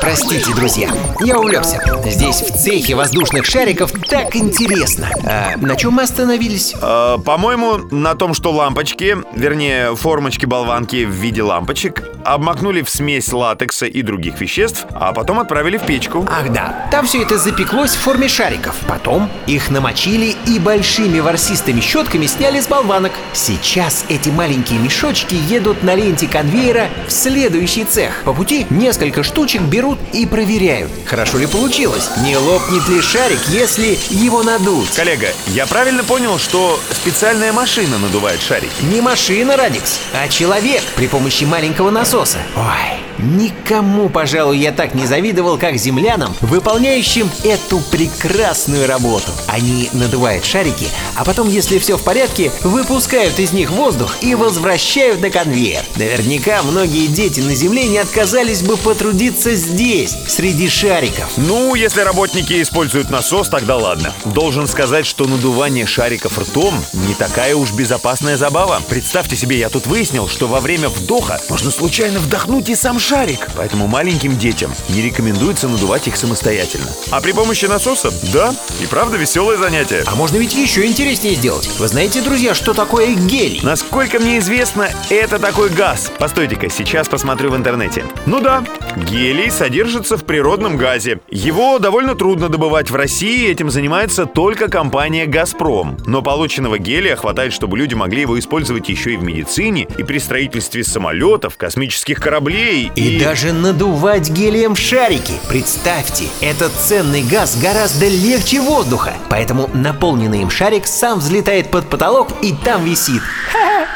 Простите, 0.00 0.54
друзья, 0.54 0.88
я 1.18 1.40
увлекся. 1.40 1.80
Здесь 2.04 2.40
в 2.40 2.56
цехе 2.56 2.94
воздушных 2.94 3.46
шариков 3.46 3.90
так 4.08 4.36
интересно. 4.36 5.10
А, 5.24 5.56
на 5.56 5.74
чем 5.74 5.94
мы 5.94 6.04
остановились? 6.04 6.72
Э, 6.80 7.18
по-моему, 7.24 7.78
на 7.90 8.14
том, 8.14 8.32
что 8.32 8.52
лампочки, 8.52 9.16
вернее, 9.34 9.96
формочки-болванки 9.96 11.04
в 11.04 11.10
виде 11.10 11.42
лампочек, 11.42 12.04
обмакнули 12.24 12.82
в 12.82 12.90
смесь 12.90 13.32
латекса 13.32 13.86
и 13.86 14.02
других 14.02 14.40
веществ, 14.40 14.86
а 14.92 15.12
потом 15.12 15.40
отправили 15.40 15.78
в 15.78 15.82
печку. 15.82 16.24
Ах 16.30 16.52
да, 16.52 16.86
там 16.92 17.06
все 17.06 17.22
это 17.22 17.38
запеклось 17.38 17.96
в 17.96 17.98
форме 17.98 18.28
шариков. 18.28 18.76
Потом 18.86 19.28
их 19.48 19.68
намочили 19.70 20.36
и 20.46 20.60
большими 20.60 21.18
ворсистыми 21.18 21.80
щетками 21.80 22.26
сняли 22.26 22.60
с 22.60 22.68
болванок. 22.68 23.12
Сейчас 23.32 24.04
эти 24.08 24.28
маленькие 24.28 24.43
мешочки 24.48 25.34
едут 25.34 25.82
на 25.82 25.94
ленте 25.94 26.26
конвейера 26.26 26.88
в 27.06 27.12
следующий 27.12 27.84
цех. 27.84 28.22
По 28.24 28.32
пути 28.32 28.66
несколько 28.70 29.22
штучек 29.22 29.62
берут 29.62 29.98
и 30.12 30.26
проверяют, 30.26 30.90
хорошо 31.06 31.38
ли 31.38 31.46
получилось, 31.46 32.10
не 32.24 32.36
лопнет 32.36 32.88
ли 32.88 33.00
шарик, 33.00 33.40
если 33.48 33.98
его 34.10 34.42
надуть. 34.42 34.90
Коллега, 34.90 35.28
я 35.48 35.66
правильно 35.66 36.04
понял, 36.04 36.38
что 36.38 36.78
специальная 36.90 37.52
машина 37.52 37.98
надувает 37.98 38.40
шарики? 38.40 38.72
Не 38.92 39.00
машина, 39.00 39.56
Радикс, 39.56 40.00
а 40.12 40.28
человек 40.28 40.82
при 40.96 41.06
помощи 41.06 41.44
маленького 41.44 41.90
насоса. 41.90 42.38
Ой, 42.56 43.00
никому, 43.24 44.08
пожалуй, 44.08 44.58
я 44.58 44.72
так 44.72 44.94
не 44.94 45.06
завидовал, 45.06 45.58
как 45.58 45.76
землянам, 45.76 46.34
выполняющим 46.40 47.30
эту 47.42 47.80
прекрасную 47.90 48.86
работу. 48.86 49.30
Они 49.46 49.88
надувают 49.92 50.44
шарики, 50.44 50.86
а 51.16 51.24
потом, 51.24 51.48
если 51.48 51.78
все 51.78 51.96
в 51.96 52.02
порядке, 52.02 52.52
выпускают 52.62 53.38
из 53.38 53.52
них 53.52 53.70
воздух 53.70 54.16
и 54.20 54.34
возвращают 54.34 55.20
на 55.20 55.30
конвейер. 55.30 55.82
Наверняка 55.96 56.62
многие 56.62 57.06
дети 57.06 57.40
на 57.40 57.54
Земле 57.54 57.88
не 57.88 57.98
отказались 57.98 58.62
бы 58.62 58.76
потрудиться 58.76 59.54
здесь, 59.54 60.16
среди 60.28 60.68
шариков. 60.68 61.32
Ну, 61.36 61.74
если 61.74 62.02
работники 62.02 62.60
используют 62.60 63.10
насос, 63.10 63.48
тогда 63.48 63.76
ладно. 63.76 64.12
Должен 64.24 64.66
сказать, 64.66 65.06
что 65.06 65.26
надувание 65.26 65.86
шариков 65.86 66.38
ртом 66.38 66.74
не 66.92 67.14
такая 67.14 67.56
уж 67.56 67.72
безопасная 67.72 68.36
забава. 68.36 68.82
Представьте 68.88 69.36
себе, 69.36 69.58
я 69.58 69.70
тут 69.70 69.86
выяснил, 69.86 70.28
что 70.28 70.46
во 70.46 70.60
время 70.60 70.88
вдоха 70.88 71.40
можно 71.48 71.70
случайно 71.70 72.18
вдохнуть 72.18 72.68
и 72.68 72.74
сам 72.74 72.98
шарик. 72.98 73.13
Поэтому 73.56 73.86
маленьким 73.86 74.36
детям 74.36 74.72
не 74.88 75.00
рекомендуется 75.00 75.68
надувать 75.68 76.08
их 76.08 76.16
самостоятельно. 76.16 76.88
А 77.12 77.20
при 77.20 77.30
помощи 77.30 77.66
насоса, 77.66 78.12
да, 78.32 78.52
и 78.82 78.86
правда 78.86 79.16
веселое 79.16 79.56
занятие. 79.56 80.02
А 80.06 80.16
можно 80.16 80.36
ведь 80.36 80.52
еще 80.52 80.84
интереснее 80.84 81.36
сделать. 81.36 81.70
Вы 81.78 81.86
знаете, 81.86 82.22
друзья, 82.22 82.54
что 82.54 82.74
такое 82.74 83.14
гелий? 83.14 83.60
Насколько 83.62 84.18
мне 84.18 84.40
известно, 84.40 84.88
это 85.10 85.38
такой 85.38 85.70
газ. 85.70 86.10
Постойте-ка, 86.18 86.68
сейчас 86.68 87.08
посмотрю 87.08 87.52
в 87.52 87.56
интернете. 87.56 88.04
Ну 88.26 88.40
да, 88.40 88.64
гелий 88.96 89.48
содержится 89.48 90.16
в 90.16 90.24
природном 90.24 90.76
газе. 90.76 91.20
Его 91.30 91.78
довольно 91.78 92.16
трудно 92.16 92.48
добывать 92.48 92.90
в 92.90 92.96
России, 92.96 93.48
этим 93.48 93.70
занимается 93.70 94.26
только 94.26 94.68
компания 94.68 95.26
«Газпром». 95.26 95.98
Но 96.04 96.20
полученного 96.20 96.80
гелия 96.80 97.14
хватает, 97.14 97.52
чтобы 97.52 97.78
люди 97.78 97.94
могли 97.94 98.22
его 98.22 98.36
использовать 98.40 98.88
еще 98.88 99.14
и 99.14 99.16
в 99.16 99.22
медицине, 99.22 99.86
и 99.98 100.02
при 100.02 100.18
строительстве 100.18 100.82
самолетов, 100.82 101.56
космических 101.56 102.20
кораблей, 102.20 102.90
И 102.96 103.03
даже 103.10 103.52
надувать 103.52 104.30
гелием 104.30 104.76
шарики. 104.76 105.34
Представьте, 105.48 106.24
этот 106.40 106.72
ценный 106.72 107.22
газ 107.22 107.56
гораздо 107.60 108.08
легче 108.08 108.60
воздуха. 108.60 109.14
Поэтому 109.28 109.70
наполненный 109.72 110.42
им 110.42 110.50
шарик 110.50 110.86
сам 110.86 111.18
взлетает 111.18 111.70
под 111.70 111.88
потолок 111.88 112.28
и 112.42 112.52
там 112.52 112.84
висит. 112.84 113.22
Ха-ха. 113.52 113.86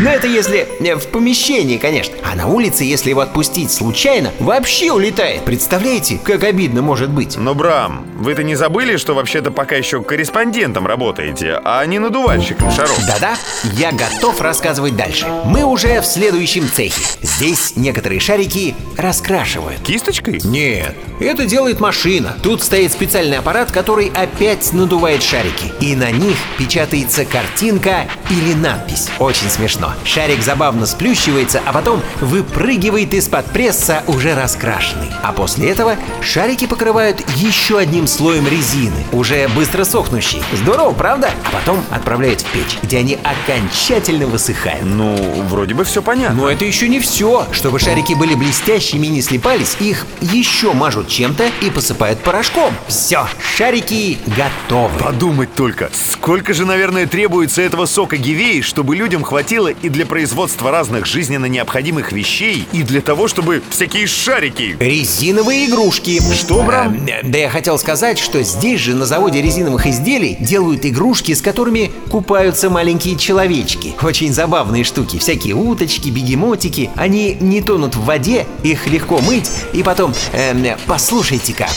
Но 0.00 0.10
это 0.10 0.26
если 0.26 0.68
э, 0.80 0.96
в 0.96 1.08
помещении, 1.08 1.78
конечно. 1.78 2.14
А 2.22 2.34
на 2.36 2.46
улице, 2.46 2.84
если 2.84 3.10
его 3.10 3.20
отпустить 3.20 3.70
случайно, 3.70 4.30
вообще 4.38 4.92
улетает. 4.92 5.44
Представляете, 5.44 6.18
как 6.22 6.44
обидно 6.44 6.82
может 6.82 7.10
быть? 7.10 7.36
Но, 7.36 7.54
Брам, 7.54 8.06
вы-то 8.16 8.42
не 8.42 8.54
забыли, 8.54 8.96
что 8.96 9.14
вообще-то 9.14 9.50
пока 9.50 9.76
еще 9.76 10.02
корреспондентом 10.02 10.86
работаете, 10.86 11.60
а 11.64 11.84
не 11.86 11.98
надувальщиком 11.98 12.70
шаров? 12.70 12.98
Да-да, 13.06 13.36
я 13.74 13.92
готов 13.92 14.40
рассказывать 14.40 14.96
дальше. 14.96 15.26
Мы 15.44 15.64
уже 15.64 16.00
в 16.00 16.06
следующем 16.06 16.68
цехе. 16.70 17.02
Здесь 17.22 17.74
некоторые 17.76 18.20
шарики 18.20 18.74
раскрашивают. 18.96 19.80
Кисточкой? 19.80 20.40
Нет, 20.44 20.94
это 21.20 21.46
делает 21.46 21.80
машина. 21.80 22.36
Тут 22.42 22.62
стоит 22.62 22.92
специальный 22.92 23.38
аппарат, 23.38 23.70
который 23.70 24.10
опять 24.14 24.72
надувает 24.72 25.22
шарики. 25.22 25.72
И 25.80 25.96
на 25.96 26.10
них 26.10 26.36
печатается 26.58 27.24
картинка 27.24 28.06
или 28.30 28.54
надпись. 28.54 29.08
Очень 29.18 29.47
смешно. 29.48 29.92
Шарик 30.04 30.42
забавно 30.42 30.86
сплющивается, 30.86 31.60
а 31.64 31.72
потом 31.72 32.02
выпрыгивает 32.20 33.14
из-под 33.14 33.46
пресса 33.46 34.02
уже 34.06 34.34
раскрашенный. 34.34 35.10
А 35.22 35.32
после 35.32 35.70
этого 35.70 35.96
шарики 36.20 36.66
покрывают 36.66 37.22
еще 37.36 37.78
одним 37.78 38.06
слоем 38.06 38.46
резины, 38.46 39.04
уже 39.12 39.48
быстро 39.48 39.84
сохнущей. 39.84 40.42
Здорово, 40.52 40.92
правда? 40.92 41.30
А 41.46 41.50
потом 41.56 41.84
отправляют 41.90 42.40
в 42.40 42.46
печь, 42.46 42.78
где 42.82 42.98
они 42.98 43.18
окончательно 43.22 44.26
высыхают. 44.26 44.84
Ну, 44.84 45.16
вроде 45.48 45.74
бы 45.74 45.84
все 45.84 46.02
понятно. 46.02 46.42
Но 46.42 46.50
это 46.50 46.64
еще 46.64 46.88
не 46.88 47.00
все. 47.00 47.46
Чтобы 47.52 47.78
шарики 47.78 48.14
были 48.14 48.34
блестящими 48.34 49.06
и 49.06 49.10
не 49.10 49.22
слипались, 49.22 49.76
их 49.80 50.06
еще 50.20 50.72
мажут 50.72 51.08
чем-то 51.08 51.50
и 51.62 51.70
посыпают 51.70 52.20
порошком. 52.20 52.72
Все, 52.86 53.26
шарики 53.56 54.18
готовы. 54.36 54.98
Подумать 54.98 55.54
только, 55.54 55.90
сколько 55.92 56.54
же, 56.54 56.64
наверное, 56.64 57.06
требуется 57.06 57.62
этого 57.62 57.86
сока 57.86 58.16
гивеи, 58.16 58.60
чтобы 58.60 58.94
людям 58.94 59.24
хватило 59.24 59.37
хватило 59.38 59.68
и 59.68 59.88
для 59.88 60.04
производства 60.04 60.72
разных 60.72 61.06
жизненно 61.06 61.46
необходимых 61.46 62.10
вещей, 62.10 62.66
и 62.72 62.82
для 62.82 63.00
того, 63.00 63.28
чтобы 63.28 63.62
всякие 63.70 64.08
шарики. 64.08 64.76
Резиновые 64.80 65.66
игрушки. 65.66 66.20
Что, 66.34 66.64
Брам? 66.64 67.06
Э, 67.06 67.20
Да 67.22 67.38
я 67.38 67.48
хотел 67.48 67.78
сказать, 67.78 68.18
что 68.18 68.42
здесь 68.42 68.80
же 68.80 68.96
на 68.96 69.06
заводе 69.06 69.40
резиновых 69.40 69.86
изделий 69.86 70.36
делают 70.40 70.84
игрушки, 70.84 71.34
с 71.34 71.40
которыми 71.40 71.92
купаются 72.10 72.68
маленькие 72.68 73.14
человечки. 73.16 73.94
Очень 74.02 74.34
забавные 74.34 74.82
штуки. 74.82 75.18
Всякие 75.20 75.54
уточки, 75.54 76.08
бегемотики. 76.08 76.90
Они 76.96 77.36
не 77.38 77.62
тонут 77.62 77.94
в 77.94 78.02
воде, 78.06 78.44
их 78.64 78.88
легко 78.88 79.20
мыть. 79.20 79.48
И 79.72 79.84
потом, 79.84 80.14
эм, 80.32 80.66
послушайте-ка. 80.86 81.68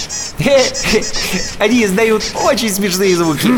Они 1.60 1.86
издают 1.86 2.24
очень 2.44 2.72
смешные 2.72 3.15
звуки. 3.15 3.50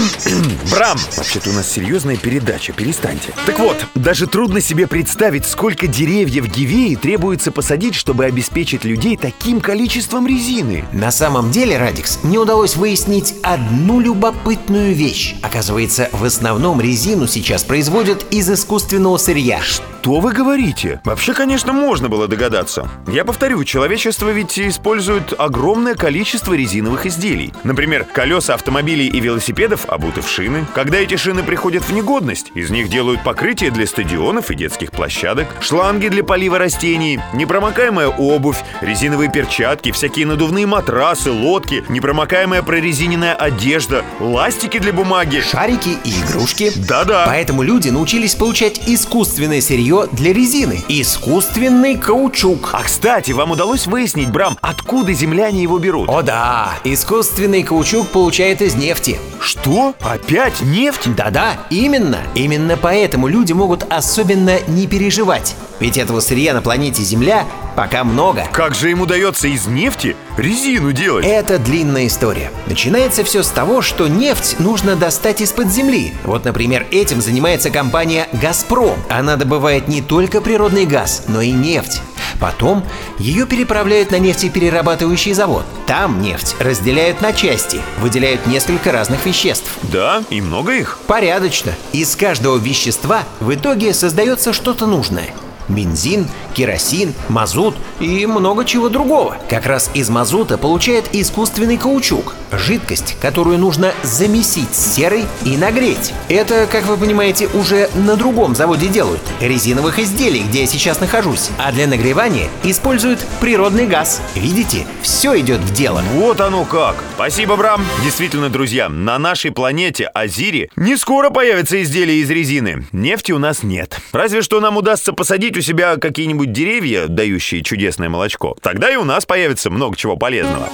Брам! 0.70 0.98
Вообще-то 1.16 1.52
у 1.52 1.54
нас 1.54 1.72
серьезная 1.72 2.18
передача, 2.18 2.74
перестаньте. 2.74 3.30
Так 3.46 3.60
вот, 3.60 3.78
даже 3.96 4.28
трудно 4.28 4.60
себе 4.60 4.88
представить, 4.88 5.46
сколько 5.46 5.88
деревьев 5.88 6.48
Гивеи 6.48 6.96
требуется 6.96 7.52
посадить, 7.52 7.96
чтобы 7.96 8.26
обеспечить 8.26 8.84
людей 8.84 9.18
таким 9.18 9.62
количеством 9.62 10.28
резины. 10.28 10.86
На 10.92 11.12
самом 11.12 11.52
деле, 11.52 11.78
Радикс, 11.78 12.20
мне 12.24 12.40
удалось 12.40 12.76
выяснить 12.76 13.36
одну 13.44 14.00
любопытную 14.00 14.94
вещь. 14.94 15.36
Оказывается, 15.42 16.10
в 16.12 16.24
основном 16.24 16.82
резину 16.82 17.28
сейчас 17.28 17.64
производят 17.64 18.26
из 18.32 18.50
искусственного 18.50 19.18
сырья. 19.18 19.62
Что 19.62 19.93
вы 20.20 20.34
говорите? 20.34 21.02
Вообще, 21.04 21.34
конечно, 21.34 21.74
можно 21.74 22.10
было 22.10 22.28
догадаться. 22.28 22.90
Я 23.08 23.26
повторю, 23.26 23.64
человечество 23.64 24.30
ведь 24.30 24.60
использует 24.60 25.34
огромное 25.38 25.96
количество 25.96 26.54
резиновых 26.54 27.06
изделий. 27.06 27.54
Например, 27.64 28.06
колеса 28.06 28.54
автомобилей 28.54 29.08
и 29.08 29.20
велосипедов 29.20 29.86
обуты 29.88 30.22
в 30.22 30.30
шины. 30.30 30.66
Когда 30.74 30.98
эти 30.98 31.16
шины 31.16 31.44
приходят 31.44 31.84
в 31.84 31.94
негодность, 31.94 32.52
из 32.56 32.70
них 32.70 32.90
делают 32.90 33.24
покрытие 33.24 33.72
для 33.72 33.88
стадионов 33.88 34.52
и 34.52 34.56
детских 34.56 34.92
площадок, 34.92 35.48
шланги 35.62 36.08
для 36.08 36.24
полива 36.24 36.58
растений, 36.58 37.20
непромокаемая 37.34 38.08
обувь, 38.08 38.58
резиновые 38.82 39.32
перчатки, 39.32 39.92
всякие 39.92 40.26
надувные 40.26 40.66
матрасы, 40.66 41.32
лодки, 41.32 41.84
непромокаемая 41.90 42.62
прорезиненная 42.64 43.34
одежда, 43.34 44.04
ластики 44.20 44.80
для 44.80 44.94
бумаги. 44.94 45.42
Шарики 45.42 45.98
и 46.04 46.10
игрушки. 46.22 46.72
Да-да. 46.76 47.24
Поэтому 47.26 47.64
люди 47.64 47.90
научились 47.90 48.36
получать 48.36 48.82
искусственное 48.88 49.62
сырье 49.94 50.08
для 50.12 50.34
резины. 50.34 50.84
Искусственный 50.88 51.98
каучук. 51.98 52.72
А 52.74 52.84
кстати, 52.84 53.32
вам 53.32 53.52
удалось 53.52 53.88
выяснить, 53.88 54.30
Брам, 54.30 54.58
откуда 54.62 55.14
земляне 55.14 55.62
его 55.62 55.78
берут? 55.80 56.10
О 56.10 56.22
да, 56.22 56.74
искусственный 56.84 57.64
каучук 57.64 58.10
получает 58.10 58.62
из 58.62 58.76
нефти. 58.76 59.20
Что? 59.40 59.94
Опять 60.02 60.62
нефть? 60.62 61.14
Да-да, 61.16 61.58
именно. 61.70 62.20
Именно 62.36 62.78
поэтому 62.78 63.28
люди 63.28 63.54
могут 63.54 63.86
особенно 63.92 64.60
не 64.68 64.88
переживать. 64.88 65.56
Ведь 65.84 65.98
этого 65.98 66.22
сырья 66.22 66.54
на 66.54 66.62
планете 66.62 67.04
Земля 67.04 67.46
пока 67.76 68.06
много. 68.06 68.48
Как 68.54 68.74
же 68.74 68.90
им 68.90 69.02
удается 69.02 69.50
из 69.50 69.68
нефти 69.68 70.16
резину 70.38 70.94
делать? 70.94 71.26
Это 71.26 71.60
длинная 71.60 72.08
история. 72.08 72.52
Начинается 72.68 73.26
все 73.26 73.44
с 73.44 73.50
того, 73.50 73.82
что 73.82 74.08
нефть 74.08 74.60
нужно 74.60 74.96
достать 74.96 75.42
из-под 75.42 75.68
земли. 75.68 76.14
Вот, 76.24 76.46
например, 76.46 76.88
этим 76.90 77.22
занимается 77.22 77.70
компания 77.70 78.30
«Газпром». 78.32 78.98
Она 79.10 79.36
добывает 79.36 79.90
не 79.90 80.02
только 80.02 80.40
природный 80.40 80.86
газ, 80.86 81.26
но 81.28 81.42
и 81.42 81.52
нефть. 81.52 82.02
Потом 82.40 82.86
ее 83.20 83.46
переправляют 83.46 84.12
на 84.12 84.20
нефтеперерабатывающий 84.20 85.34
завод. 85.34 85.66
Там 85.86 86.22
нефть 86.22 86.56
разделяют 86.60 87.20
на 87.20 87.34
части, 87.34 87.82
выделяют 88.00 88.48
несколько 88.48 88.94
разных 88.94 89.26
веществ. 89.26 89.70
Да, 89.92 90.24
и 90.30 90.40
много 90.40 90.76
их. 90.76 91.00
Порядочно. 91.08 91.74
Из 91.92 92.16
каждого 92.16 92.56
вещества 92.58 93.24
в 93.42 93.54
итоге 93.54 93.94
создается 93.94 94.54
что-то 94.54 94.88
нужное. 94.88 95.34
Бензин, 95.68 96.28
керосин, 96.54 97.14
мазут 97.30 97.76
и 98.00 98.26
много 98.26 98.66
чего 98.66 98.90
другого. 98.90 99.38
Как 99.50 99.66
раз 99.66 99.90
из 99.94 100.10
мазута 100.10 100.58
получает 100.58 101.06
искусственный 101.14 101.78
каучук– 101.78 102.36
жидкость, 102.52 103.18
которую 103.22 103.58
нужно 103.58 103.94
замесить 104.04 104.74
с 104.74 104.96
серой 104.96 105.26
и 105.46 105.58
нагреть. 105.58 106.14
Это, 106.30 106.68
как 106.72 106.86
вы 106.86 106.98
понимаете, 106.98 107.48
уже 107.54 107.90
на 107.96 108.16
другом 108.16 108.56
заводе 108.56 108.88
делают– 108.88 109.22
резиновых 109.42 110.00
изделий, 110.00 110.44
где 110.44 110.62
я 110.62 110.68
сейчас 110.68 111.00
нахожусь. 111.00 111.50
А 111.58 111.72
для 111.72 111.88
нагревания 111.88 112.50
используют 112.64 113.20
природный 113.40 113.88
газ. 113.88 114.22
Видите, 114.36 114.86
все 115.02 115.40
идет 115.40 115.60
в 115.62 115.74
дело. 115.74 116.04
Вот 116.14 116.42
оно 116.42 116.66
как. 116.66 116.96
Спасибо, 117.16 117.56
Брам. 117.56 117.84
Действительно, 118.04 118.50
друзья, 118.50 118.90
на 118.90 119.18
нашей 119.20 119.52
планете 119.52 120.06
Азире 120.06 120.70
не 120.76 120.98
скоро 120.98 121.30
появятся 121.30 121.82
изделия 121.82 122.18
из 122.18 122.30
резины. 122.30 122.86
Нефти 122.92 123.32
у 123.32 123.40
нас 123.40 123.64
нет. 123.64 124.00
Разве 124.12 124.42
что 124.42 124.60
нам 124.60 124.78
удастся 124.78 125.14
посадить 125.14 125.58
у 125.58 125.62
себя 125.64 125.98
какие-нибудь 125.98 126.52
деревья, 126.52 127.08
дающие 127.08 127.64
чудесное 127.64 128.10
молочко. 128.10 128.56
Тогда 128.62 128.92
и 128.92 128.96
у 128.96 129.04
нас 129.04 129.26
появится 129.26 129.70
много 129.72 129.98
чего 129.98 130.16
полезного. 130.16 130.70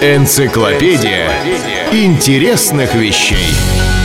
Энциклопедия 0.00 1.28
интересных 1.92 2.94
вещей. 2.94 3.97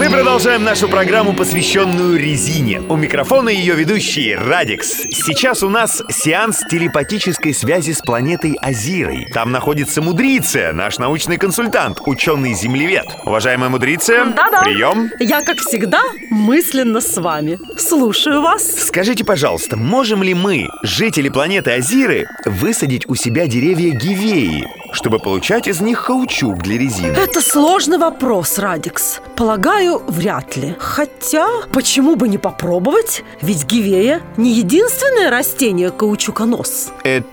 Мы 0.00 0.08
продолжаем 0.08 0.64
нашу 0.64 0.88
программу, 0.88 1.34
посвященную 1.34 2.18
резине. 2.18 2.80
У 2.88 2.96
микрофона 2.96 3.50
ее 3.50 3.74
ведущий 3.74 4.34
Радикс. 4.34 4.88
Сейчас 5.10 5.62
у 5.62 5.68
нас 5.68 6.02
сеанс 6.08 6.62
телепатической 6.70 7.52
связи 7.52 7.92
с 7.92 8.00
планетой 8.00 8.56
Азирой. 8.62 9.26
Там 9.34 9.52
находится 9.52 10.00
Мудриция, 10.00 10.72
наш 10.72 10.98
научный 10.98 11.36
консультант, 11.36 11.98
ученый-землевед. 12.06 13.08
Уважаемая 13.26 13.68
Мудриция, 13.68 14.24
Да-да. 14.24 14.62
прием. 14.62 15.10
Я, 15.20 15.42
как 15.42 15.58
всегда, 15.58 16.00
мысленно 16.30 17.02
с 17.02 17.20
вами. 17.20 17.58
Слушаю 17.76 18.40
вас. 18.40 18.86
Скажите, 18.86 19.22
пожалуйста, 19.22 19.76
можем 19.76 20.22
ли 20.22 20.32
мы, 20.32 20.70
жители 20.82 21.28
планеты 21.28 21.72
Азиры, 21.72 22.26
высадить 22.46 23.06
у 23.06 23.14
себя 23.16 23.46
деревья 23.46 23.90
гивеи, 23.90 24.66
чтобы 24.92 25.18
получать 25.18 25.68
из 25.68 25.80
них 25.80 26.04
каучук 26.04 26.62
для 26.62 26.78
резины? 26.78 27.12
Это 27.16 27.40
сложный 27.40 27.98
вопрос, 27.98 28.58
Радикс. 28.58 29.20
Полагаю, 29.36 30.02
вряд 30.06 30.56
ли. 30.56 30.74
Хотя, 30.78 31.48
почему 31.72 32.16
бы 32.16 32.28
не 32.28 32.38
попробовать? 32.38 33.24
Ведь 33.40 33.64
гивея 33.66 34.22
не 34.36 34.52
единственное 34.52 35.30
растение 35.30 35.90
каучуконос. 35.90 36.92
Это 37.04 37.26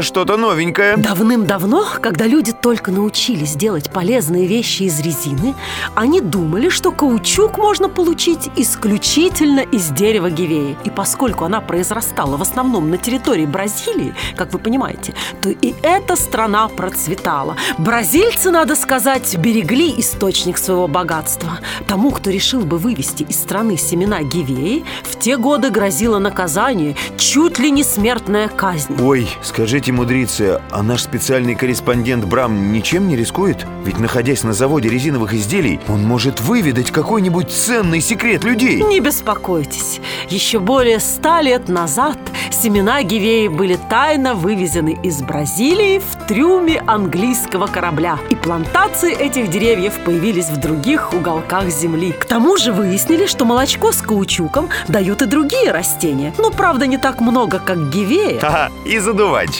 что-то 0.00 0.36
новенькое. 0.36 0.96
Давным-давно, 0.96 1.86
когда 2.00 2.26
люди 2.26 2.52
только 2.52 2.90
научились 2.90 3.54
делать 3.54 3.90
полезные 3.90 4.46
вещи 4.46 4.84
из 4.84 5.00
резины, 5.00 5.54
они 5.94 6.20
думали, 6.20 6.68
что 6.68 6.92
каучук 6.92 7.58
можно 7.58 7.88
получить 7.88 8.50
исключительно 8.56 9.60
из 9.60 9.90
дерева 9.90 10.30
гивеи. 10.30 10.76
И 10.84 10.90
поскольку 10.90 11.44
она 11.44 11.60
произрастала 11.60 12.36
в 12.36 12.42
основном 12.42 12.90
на 12.90 12.96
территории 12.96 13.46
Бразилии, 13.46 14.14
как 14.36 14.52
вы 14.52 14.58
понимаете, 14.58 15.14
то 15.42 15.50
и 15.50 15.74
эта 15.82 16.16
страна 16.16 16.68
процветала. 16.68 17.56
Бразильцы, 17.78 18.50
надо 18.50 18.76
сказать, 18.76 19.36
берегли 19.36 19.94
источник 19.98 20.58
своего 20.58 20.88
богатства. 20.88 21.58
Тому, 21.86 22.10
кто 22.10 22.30
решил 22.30 22.62
бы 22.62 22.78
вывести 22.78 23.24
из 23.24 23.36
страны 23.36 23.76
семена 23.76 24.22
гивеи, 24.22 24.84
в 25.02 25.18
те 25.18 25.36
годы 25.36 25.70
грозило 25.70 26.18
наказание, 26.18 26.96
чуть 27.18 27.58
ли 27.58 27.70
не 27.70 27.84
смертная 27.84 28.48
казнь. 28.48 28.96
Ой, 29.02 29.28
скажите, 29.72 29.92
мудрица, 29.92 30.60
а 30.70 30.82
наш 30.82 31.02
специальный 31.02 31.54
корреспондент 31.54 32.26
Брам 32.26 32.74
ничем 32.74 33.08
не 33.08 33.16
рискует? 33.16 33.66
Ведь 33.86 33.98
находясь 33.98 34.42
на 34.42 34.52
заводе 34.52 34.90
резиновых 34.90 35.32
изделий, 35.32 35.80
он 35.88 36.04
может 36.04 36.42
выведать 36.42 36.90
какой-нибудь 36.90 37.50
ценный 37.50 38.02
секрет 38.02 38.44
людей. 38.44 38.82
Не 38.82 39.00
беспокойтесь. 39.00 40.02
Еще 40.28 40.58
более 40.58 41.00
ста 41.00 41.40
лет 41.40 41.70
назад 41.70 42.18
семена 42.50 43.02
гивеи 43.02 43.48
были 43.48 43.78
тайно 43.88 44.34
вывезены 44.34 44.98
из 45.02 45.22
Бразилии 45.22 46.00
в 46.00 46.26
трюме 46.26 46.82
английского 46.86 47.66
корабля. 47.66 48.18
И 48.28 48.36
плантации 48.36 49.16
этих 49.16 49.48
деревьев 49.48 49.94
появились 50.04 50.50
в 50.50 50.58
других 50.58 51.14
уголках 51.14 51.70
земли. 51.70 52.12
К 52.12 52.26
тому 52.26 52.58
же 52.58 52.72
выяснили, 52.72 53.24
что 53.24 53.46
молочко 53.46 53.90
с 53.90 54.02
каучуком 54.02 54.68
дают 54.88 55.22
и 55.22 55.26
другие 55.26 55.72
растения. 55.72 56.34
Но, 56.36 56.50
правда, 56.50 56.86
не 56.86 56.98
так 56.98 57.22
много, 57.22 57.58
как 57.58 57.88
гивея. 57.88 58.38
Ага, 58.42 58.70
из 58.84 59.08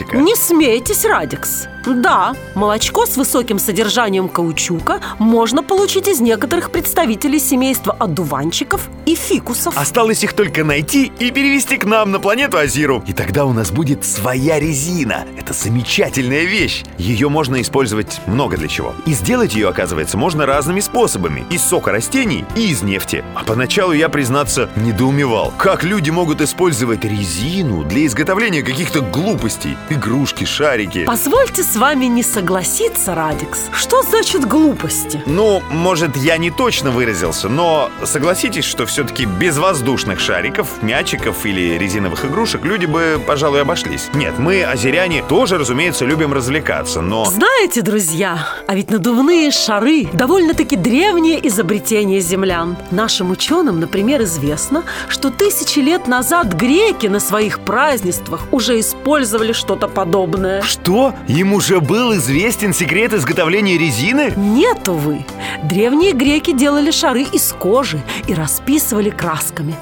одуванчика. 0.03 0.17
Не 0.19 0.37
смейтесь, 0.37 1.05
Радикс. 1.05 1.69
Да, 1.87 2.35
молочко 2.55 3.07
с 3.07 3.17
высоким 3.17 3.59
содержанием 3.59 4.29
каучука 4.29 5.01
можно 5.19 5.63
получить 5.63 6.09
из 6.09 6.21
некоторых 6.21 6.71
представителей 6.71 7.39
семейства 7.39 7.97
одуванчиков 7.99 8.89
и 9.07 9.15
фикусов. 9.15 9.77
Осталось 9.77 10.23
их 10.25 10.33
только 10.33 10.65
найти 10.65 11.13
и 11.19 11.31
перевести 11.31 11.77
к 11.77 11.85
нам 11.85 12.11
на 12.13 12.21
планету 12.21 12.59
Азиру. 12.59 13.03
И 13.07 13.13
тогда 13.13 13.45
у 13.45 13.53
нас 13.53 13.71
будет 13.71 14.05
своя 14.05 14.59
резина. 14.61 15.25
Это 15.37 15.53
замечательная 15.53 16.45
вещь. 16.45 16.85
Ее 16.99 17.29
можно 17.29 17.61
использовать 17.61 18.21
много 18.27 18.57
для 18.57 18.69
чего. 18.69 18.95
И 19.07 19.13
сделать 19.13 19.55
ее, 19.55 19.69
оказывается, 19.69 20.17
можно 20.17 20.47
разными 20.47 20.81
способами. 20.81 21.45
Из 21.51 21.63
сока 21.63 21.93
растений 21.93 22.45
и 22.57 22.71
из 22.71 22.83
нефти. 22.83 23.25
А 23.35 23.45
поначалу 23.45 23.93
я, 23.93 24.09
признаться, 24.09 24.71
недоумевал. 24.77 25.53
Как 25.59 25.85
люди 25.85 26.11
могут 26.11 26.41
использовать 26.41 27.05
резину 27.05 27.85
для 27.85 28.07
изготовления 28.07 28.63
каких-то 28.63 29.01
глупостей? 29.01 29.77
Игрушки, 29.91 30.45
шарики. 30.45 31.05
Позвольте 31.05 31.63
с 31.73 31.77
вами 31.77 32.05
не 32.05 32.23
согласиться, 32.23 33.15
Радикс. 33.15 33.71
Что 33.73 34.03
значит 34.03 34.45
глупости? 34.45 35.23
Ну, 35.25 35.63
может, 35.71 36.19
я 36.19 36.37
не 36.37 36.51
точно 36.51 36.91
выразился, 36.91 37.49
но 37.49 37.89
согласитесь, 38.05 38.65
что 38.65 38.85
все-таки 38.85 39.25
без 39.25 39.57
воздушных 39.57 40.21
шариков, 40.21 40.83
мячиков 40.83 41.47
или 41.47 41.79
резиновых 41.79 42.27
игрушек 42.27 42.63
люди 42.67 42.85
бы, 42.85 43.19
пожалуй, 43.27 43.63
обошлись. 43.63 44.11
Нет, 44.13 44.39
мы, 44.39 44.65
озеряне, 44.65 45.25
тоже, 45.27 45.57
разумеется, 45.57 46.05
любим 46.05 46.35
развлекаться, 46.35 47.01
но... 47.01 47.25
Знаете, 47.25 47.81
друзья, 47.81 48.47
а 48.67 48.75
ведь 48.75 48.91
надувные 48.91 49.51
шары 49.51 50.09
довольно-таки 50.13 50.77
древнее 50.77 51.47
изобретение 51.49 52.21
землян. 52.21 52.77
Нашим 52.91 53.31
ученым, 53.31 53.81
например, 53.81 54.21
известно, 54.25 54.83
что 55.09 55.31
тысячи 55.31 55.79
лет 55.79 56.07
назад 56.07 56.53
греки 56.53 57.07
на 57.07 57.19
своих 57.19 57.61
празднествах 57.61 58.43
уже 58.51 58.79
использовали 58.79 59.55
что-то 59.55 59.89
подобное. 59.89 60.61
Что? 60.61 61.15
Им 61.29 61.55
уже 61.63 61.81
был 61.81 62.13
известен 62.17 62.75
секрет 62.75 63.13
изготовления 63.13 63.79
резины? 63.79 64.33
Нет, 64.37 64.89
увы. 64.89 65.25
Древние 65.63 66.13
греки 66.13 66.53
делали 66.53 66.91
шары 66.91 67.23
из 67.23 67.53
кожи 67.53 68.03
и 68.27 68.35
расписывали 68.35 69.11
красками. 69.11 69.77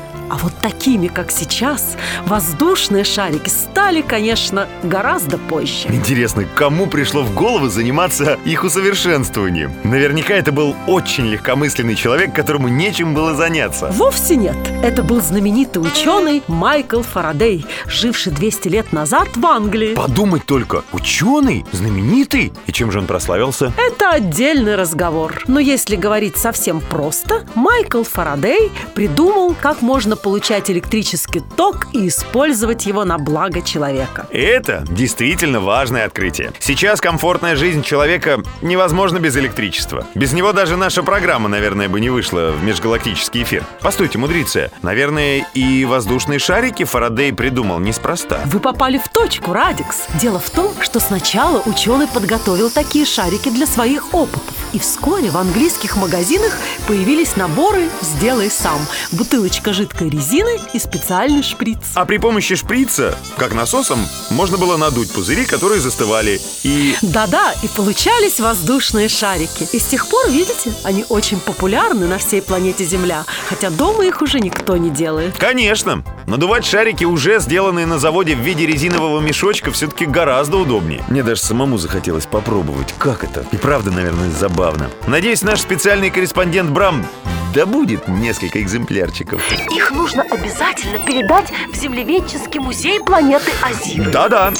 Такими, 0.62 1.08
как 1.08 1.30
сейчас, 1.30 1.96
воздушные 2.26 3.04
шарики 3.04 3.48
стали, 3.48 4.02
конечно, 4.02 4.68
гораздо 4.82 5.38
позже. 5.38 5.88
Интересно, 5.88 6.44
кому 6.54 6.86
пришло 6.86 7.22
в 7.22 7.34
голову 7.34 7.68
заниматься 7.68 8.38
их 8.44 8.62
усовершенствованием? 8.62 9.72
Наверняка 9.84 10.34
это 10.34 10.52
был 10.52 10.74
очень 10.86 11.26
легкомысленный 11.26 11.94
человек, 11.94 12.34
которому 12.34 12.68
нечем 12.68 13.14
было 13.14 13.34
заняться. 13.34 13.90
Вовсе 13.92 14.36
нет. 14.36 14.56
Это 14.82 15.02
был 15.02 15.22
знаменитый 15.22 15.82
ученый 15.82 16.42
Майкл 16.46 17.00
Фарадей, 17.00 17.64
живший 17.86 18.32
200 18.32 18.68
лет 18.68 18.92
назад 18.92 19.28
в 19.36 19.46
Англии. 19.46 19.94
Подумать 19.94 20.44
только, 20.44 20.84
ученый, 20.92 21.64
знаменитый. 21.72 22.52
И 22.66 22.72
чем 22.72 22.92
же 22.92 22.98
он 22.98 23.06
прославился? 23.06 23.72
Это 23.78 24.10
отдельный 24.10 24.76
разговор. 24.76 25.42
Но 25.46 25.58
если 25.58 25.96
говорить 25.96 26.36
совсем 26.36 26.80
просто, 26.80 27.46
Майкл 27.54 28.02
Фарадей 28.02 28.70
придумал, 28.94 29.56
как 29.58 29.80
можно 29.80 30.16
получать 30.50 30.68
электрический 30.68 31.40
ток 31.56 31.86
и 31.92 32.08
использовать 32.08 32.84
его 32.84 33.04
на 33.04 33.18
благо 33.18 33.62
человека. 33.62 34.26
Это 34.32 34.84
действительно 34.90 35.60
важное 35.60 36.04
открытие. 36.04 36.50
Сейчас 36.58 37.00
комфортная 37.00 37.54
жизнь 37.54 37.84
человека 37.84 38.42
невозможна 38.60 39.20
без 39.20 39.36
электричества. 39.36 40.04
Без 40.16 40.32
него 40.32 40.52
даже 40.52 40.76
наша 40.76 41.04
программа, 41.04 41.48
наверное, 41.48 41.88
бы 41.88 42.00
не 42.00 42.10
вышла 42.10 42.50
в 42.50 42.64
межгалактический 42.64 43.44
эфир. 43.44 43.64
Постойте, 43.80 44.18
мудрица, 44.18 44.72
наверное, 44.82 45.46
и 45.54 45.84
воздушные 45.84 46.40
шарики 46.40 46.82
Фарадей 46.82 47.32
придумал 47.32 47.78
неспроста. 47.78 48.40
Вы 48.46 48.58
попали 48.58 48.98
в 48.98 49.08
точку, 49.08 49.52
Радикс. 49.52 50.08
Дело 50.20 50.40
в 50.40 50.50
том, 50.50 50.72
что 50.80 50.98
сначала 50.98 51.62
ученый 51.64 52.08
подготовил 52.08 52.70
такие 52.70 53.04
шарики 53.04 53.50
для 53.50 53.66
своих 53.66 54.12
опытов. 54.12 54.42
И 54.72 54.80
вскоре 54.80 55.30
в 55.30 55.36
английских 55.36 55.96
магазинах 55.96 56.56
появились 56.88 57.36
наборы 57.36 57.88
«Сделай 58.00 58.50
сам». 58.50 58.80
Бутылочка 59.12 59.72
жидкой 59.72 60.10
резины 60.10 60.39
и 60.72 60.78
специальный 60.78 61.42
шприц. 61.42 61.78
А 61.94 62.04
при 62.04 62.18
помощи 62.18 62.54
шприца, 62.54 63.16
как 63.36 63.54
насосом, 63.54 63.98
можно 64.30 64.56
было 64.56 64.76
надуть 64.76 65.12
пузыри, 65.12 65.44
которые 65.44 65.80
застывали. 65.80 66.40
И 66.62 66.96
Да-да, 67.02 67.52
и 67.62 67.68
получались 67.68 68.40
воздушные 68.40 69.08
шарики. 69.08 69.68
И 69.72 69.78
с 69.78 69.84
тех 69.84 70.06
пор, 70.08 70.28
видите, 70.30 70.72
они 70.84 71.04
очень 71.08 71.40
популярны 71.40 72.06
на 72.06 72.18
всей 72.18 72.42
планете 72.42 72.84
Земля, 72.84 73.24
хотя 73.48 73.70
дома 73.70 74.04
их 74.04 74.22
уже 74.22 74.40
никто 74.40 74.76
не 74.76 74.90
делает. 74.90 75.36
Конечно, 75.38 76.02
надувать 76.26 76.64
шарики, 76.64 77.04
уже 77.04 77.40
сделанные 77.40 77.86
на 77.86 77.98
заводе 77.98 78.34
в 78.34 78.40
виде 78.40 78.66
резинового 78.66 79.20
мешочка, 79.20 79.70
все-таки 79.70 80.06
гораздо 80.06 80.58
удобнее. 80.58 81.02
Мне 81.08 81.22
даже 81.22 81.40
самому 81.40 81.78
захотелось 81.78 82.26
попробовать, 82.26 82.94
как 82.98 83.24
это. 83.24 83.44
И 83.52 83.56
правда, 83.56 83.90
наверное, 83.90 84.30
забавно. 84.30 84.90
Надеюсь, 85.06 85.42
наш 85.42 85.60
специальный 85.60 86.10
корреспондент 86.10 86.70
Брам 86.70 87.06
добудет 87.54 88.06
несколько 88.06 88.62
экземплярчиков. 88.62 89.42
Их 89.74 89.90
нужно 89.90 90.24
обязательно 90.30 90.98
передать 90.98 91.52
в 91.72 91.76
Землеведческий 91.76 92.60
музей 92.60 93.00
планеты 93.00 93.50
Азир. 93.62 94.10
Да-да, 94.10 94.52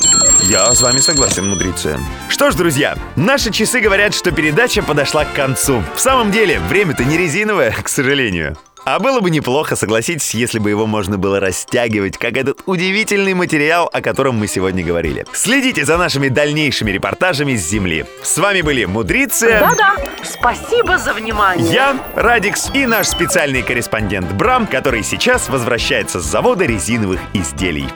я 0.43 0.73
с 0.73 0.81
вами 0.83 0.99
согласен, 0.99 1.49
мудрица. 1.49 1.99
Что 2.29 2.51
ж, 2.51 2.55
друзья, 2.55 2.97
наши 3.17 3.51
часы 3.51 3.81
говорят, 3.81 4.15
что 4.15 4.33
передача 4.33 4.83
подошла 4.83 5.25
к 5.25 5.33
концу. 5.33 5.83
В 5.95 6.01
самом 6.01 6.31
деле, 6.31 6.61
время-то 6.61 7.05
не 7.05 7.17
резиновое, 7.17 7.71
к 7.71 7.89
сожалению. 7.89 8.57
А 8.85 8.99
было 8.99 9.21
бы 9.21 9.31
неплохо, 9.31 9.77
согласитесь, 9.77 10.35
если 10.35 10.59
бы 10.59 10.71
его 10.71 10.87
можно 10.87 11.19
было 11.19 11.39
растягивать, 11.39 12.17
как 12.17 12.37
этот 12.37 12.61
удивительный 12.67 13.35
материал, 13.35 13.89
о 13.93 14.01
котором 14.01 14.37
мы 14.39 14.47
сегодня 14.47 14.85
говорили. 14.85 15.27
Следите 15.33 15.85
за 15.85 15.99
нашими 15.99 16.29
дальнейшими 16.29 16.91
репортажами 16.91 17.57
с 17.57 17.69
Земли. 17.69 18.07
С 18.23 18.39
вами 18.39 18.63
были 18.63 18.87
Мудриция, 18.87 19.61
Да-да, 19.61 19.97
спасибо 20.23 20.99
за 20.99 21.13
внимание. 21.13 21.73
я, 21.73 22.05
Радикс 22.17 22.71
и 22.73 22.87
наш 22.87 23.09
специальный 23.09 23.63
корреспондент 23.63 24.33
Брам, 24.33 24.67
который 24.67 25.03
сейчас 25.03 25.49
возвращается 25.49 26.21
с 26.21 26.25
завода 26.25 26.65
резиновых 26.65 27.21
изделий. 27.35 27.87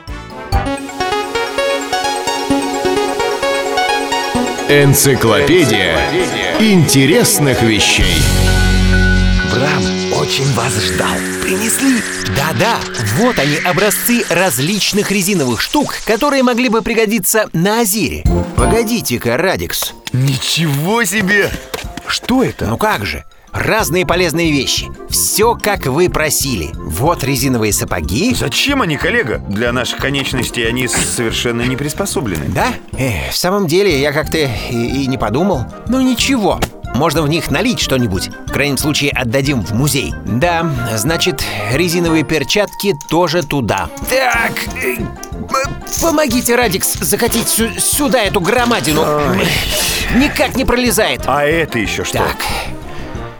Энциклопедия 4.69 5.95
интересных 6.59 7.61
вещей. 7.61 8.21
Брам 9.51 9.94
очень 10.17 10.51
вас 10.53 10.73
ждал. 10.81 11.15
Принесли? 11.41 12.01
Да-да, 12.35 12.79
вот 13.17 13.37
они, 13.37 13.57
образцы 13.57 14.23
различных 14.29 15.11
резиновых 15.11 15.61
штук, 15.61 15.95
которые 16.05 16.43
могли 16.43 16.69
бы 16.69 16.81
пригодиться 16.81 17.49
на 17.53 17.81
Азире. 17.81 18.23
Погодите-ка, 18.55 19.37
Радикс. 19.37 19.93
Ничего 20.13 21.03
себе! 21.03 21.51
Что 22.07 22.43
это? 22.43 22.67
Ну 22.67 22.77
как 22.77 23.05
же? 23.05 23.25
Разные 23.51 24.05
полезные 24.05 24.51
вещи. 24.51 24.87
Все, 25.09 25.55
как 25.55 25.85
вы 25.85 26.09
просили. 26.09 26.71
Вот 26.73 27.23
резиновые 27.23 27.71
сапоги. 27.71 28.35
Зачем 28.35 28.81
они, 28.81 28.97
коллега? 28.97 29.37
Для 29.47 29.71
наших 29.71 29.99
конечностей 29.99 30.63
они 30.63 30.87
совершенно 30.89 31.61
не 31.61 31.77
приспособлены. 31.77 32.47
Да? 32.49 32.73
Э, 32.97 33.31
в 33.31 33.35
самом 33.37 33.67
деле, 33.67 34.01
я 34.01 34.11
как-то 34.11 34.37
и, 34.37 34.47
и 34.71 35.07
не 35.07 35.17
подумал. 35.17 35.65
Ну 35.87 36.01
ничего. 36.01 36.59
Можно 36.95 37.21
в 37.21 37.27
них 37.29 37.51
налить 37.51 37.79
что-нибудь. 37.81 38.29
В 38.47 38.51
крайнем 38.51 38.77
случае 38.77 39.11
отдадим 39.11 39.61
в 39.61 39.73
музей. 39.73 40.13
Да, 40.25 40.65
значит, 40.95 41.43
резиновые 41.73 42.23
перчатки 42.23 42.95
тоже 43.09 43.43
туда. 43.43 43.89
Так, 44.09 44.53
э, 44.81 44.95
помогите, 46.01 46.55
Радикс, 46.55 46.93
закатить 46.93 47.49
сю- 47.49 47.77
сюда 47.77 48.23
эту 48.23 48.39
громадину. 48.39 49.05
Никак 50.15 50.55
не 50.55 50.63
пролезает. 50.63 51.21
А 51.25 51.43
это 51.43 51.79
еще 51.79 52.05
что? 52.05 52.19
Так. 52.19 52.37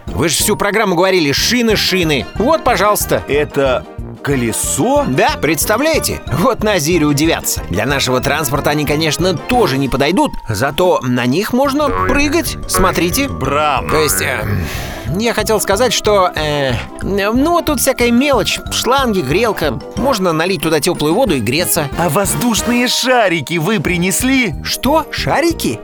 Вы 0.08 0.28
же 0.30 0.36
всю 0.36 0.56
программу 0.58 0.96
говорили 0.96 1.32
шины, 1.32 1.76
шины. 1.78 2.26
Вот, 2.36 2.64
пожалуйста. 2.64 3.24
Это 3.28 3.86
колесо? 4.26 5.06
Да, 5.08 5.38
представляете? 5.40 6.20
Вот 6.26 6.64
на 6.64 6.74
Азире 6.74 7.06
удивятся. 7.06 7.62
Для 7.70 7.86
нашего 7.86 8.20
транспорта 8.22 8.72
они, 8.72 8.84
конечно, 8.84 9.36
тоже 9.36 9.78
не 9.78 9.88
подойдут, 9.88 10.32
зато 10.50 11.00
на 11.04 11.28
них 11.28 11.54
можно 11.54 11.90
прыгать. 11.90 12.58
Смотрите. 12.68 13.30
Брам. 13.30 13.88
То 13.88 14.02
есть, 14.02 14.22
э, 14.24 14.44
я 15.18 15.34
хотел 15.34 15.60
сказать, 15.60 15.94
что, 15.94 16.32
э, 16.36 16.74
ну, 17.02 17.62
тут 17.62 17.80
всякая 17.80 18.12
мелочь, 18.12 18.60
шланги, 18.72 19.22
грелка. 19.22 19.80
Можно 19.96 20.34
налить 20.34 20.62
туда 20.62 20.80
теплую 20.80 21.14
воду 21.14 21.36
и 21.36 21.40
греться. 21.40 21.90
А 21.98 22.10
воздушные 22.10 22.88
шарики 22.88 23.58
вы 23.58 23.80
принесли? 23.80 24.56
Что? 24.64 25.06
Шарики? 25.12 25.80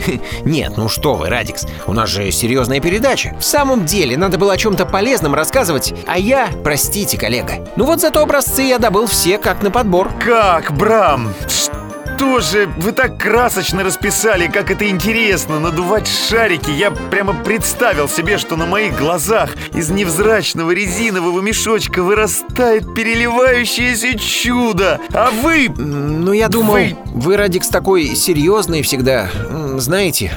Нет, 0.46 0.74
ну 0.78 0.90
что 0.90 1.16
вы, 1.16 1.30
Радикс, 1.30 1.66
у 1.88 1.94
нас 1.94 2.10
же 2.10 2.32
серьезная 2.32 2.80
передача. 2.80 3.36
В 3.40 3.44
самом 3.44 3.86
деле, 3.86 4.18
надо 4.18 4.38
было 4.38 4.54
о 4.54 4.58
чем-то 4.58 4.86
полезном 4.86 5.36
рассказывать, 5.36 5.94
а 6.08 6.18
я, 6.18 6.50
простите, 6.64 7.18
коллега. 7.18 7.68
Ну 7.76 7.86
вот 7.86 8.02
зато 8.02 8.22
образцы 8.22 8.64
я 8.64 8.80
добыл 8.80 9.08
все 9.08 9.38
как 9.38 9.62
на 9.64 9.72
подбор. 9.72 10.12
Как, 10.24 10.72
Брам? 10.76 11.34
Что 11.48 11.82
же, 12.40 12.70
вы 12.78 12.92
так 12.92 13.18
красочно 13.18 13.84
расписали, 13.84 14.48
как 14.48 14.70
это 14.72 14.88
интересно, 14.90 15.60
надувать 15.60 16.08
шарики. 16.08 16.70
Я 16.70 16.92
прямо 16.92 17.34
представил 17.34 18.08
себе, 18.08 18.38
что 18.38 18.56
на 18.56 18.66
моих 18.66 18.98
глазах 18.98 19.52
из 19.74 19.90
невзрачного 19.90 20.72
резинового 20.72 21.42
мешочка 21.42 22.04
вырастает 22.04 22.94
переливающееся 22.94 24.18
чудо. 24.18 25.00
А 25.14 25.32
вы... 25.32 25.70
Ну, 25.76 26.32
я 26.34 26.48
думал, 26.48 26.74
Вы- 26.74 26.96
вы, 27.06 27.38
Радикс, 27.38 27.68
такой 27.70 28.16
серьезный 28.16 28.82
всегда. 28.84 29.30
Знаете, 29.78 30.32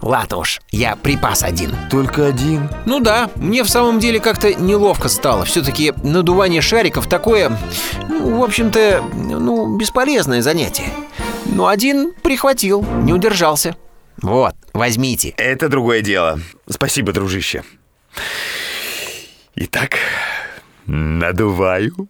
ладно 0.00 0.38
уж, 0.38 0.60
я 0.70 0.94
припас 0.96 1.42
один. 1.42 1.74
Только 1.90 2.26
один? 2.26 2.68
Ну 2.86 3.00
да, 3.00 3.28
мне 3.36 3.62
в 3.64 3.68
самом 3.68 3.98
деле 3.98 4.20
как-то 4.20 4.54
неловко 4.54 5.08
стало. 5.08 5.44
Все-таки 5.44 5.92
надувание 6.02 6.60
шариков 6.60 7.08
такое, 7.08 7.56
ну, 8.08 8.38
в 8.38 8.42
общем-то, 8.44 9.02
ну, 9.14 9.76
бесполезное 9.76 10.40
занятие. 10.42 10.90
Но 11.46 11.68
один 11.68 12.12
прихватил, 12.22 12.84
не 13.02 13.12
удержался. 13.12 13.76
Вот, 14.22 14.54
возьмите. 14.72 15.34
Это 15.36 15.68
другое 15.68 16.00
дело. 16.02 16.40
Спасибо, 16.68 17.12
дружище. 17.12 17.62
Итак, 19.56 19.96
надуваю. 20.86 22.08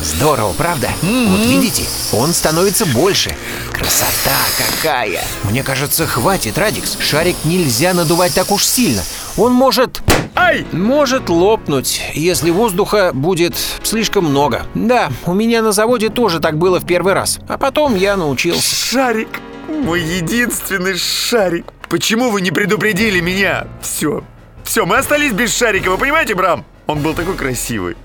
Здорово, 0.00 0.52
правда? 0.52 0.90
Вот 1.02 1.40
видите, 1.40 1.84
он 2.12 2.32
становится 2.32 2.86
больше. 2.86 3.34
Красота 3.72 4.36
какая! 4.56 5.22
Мне 5.44 5.62
кажется, 5.62 6.06
хватит, 6.06 6.58
Радикс. 6.58 6.96
Шарик 7.00 7.36
нельзя 7.44 7.94
надувать 7.94 8.34
так 8.34 8.50
уж 8.50 8.64
сильно. 8.64 9.02
Он 9.36 9.52
может... 9.52 10.00
Ай! 10.34 10.66
Может 10.72 11.28
лопнуть, 11.28 12.00
если 12.14 12.50
воздуха 12.50 13.12
будет 13.12 13.54
слишком 13.82 14.26
много. 14.26 14.66
Да, 14.74 15.10
у 15.26 15.34
меня 15.34 15.62
на 15.62 15.72
заводе 15.72 16.08
тоже 16.08 16.40
так 16.40 16.58
было 16.58 16.80
в 16.80 16.86
первый 16.86 17.12
раз. 17.12 17.38
А 17.48 17.58
потом 17.58 17.94
я 17.94 18.16
научился. 18.16 18.74
Шарик! 18.74 19.40
Мой 19.68 20.00
единственный 20.00 20.96
шарик! 20.96 21.66
Почему 21.88 22.30
вы 22.30 22.40
не 22.40 22.50
предупредили 22.50 23.20
меня? 23.20 23.66
Все, 23.80 24.22
все, 24.64 24.84
мы 24.84 24.98
остались 24.98 25.32
без 25.32 25.56
шарика, 25.56 25.90
вы 25.90 25.98
понимаете, 25.98 26.34
Брам? 26.34 26.64
Он 26.86 27.00
был 27.00 27.14
такой 27.14 27.34
красивый. 27.34 27.96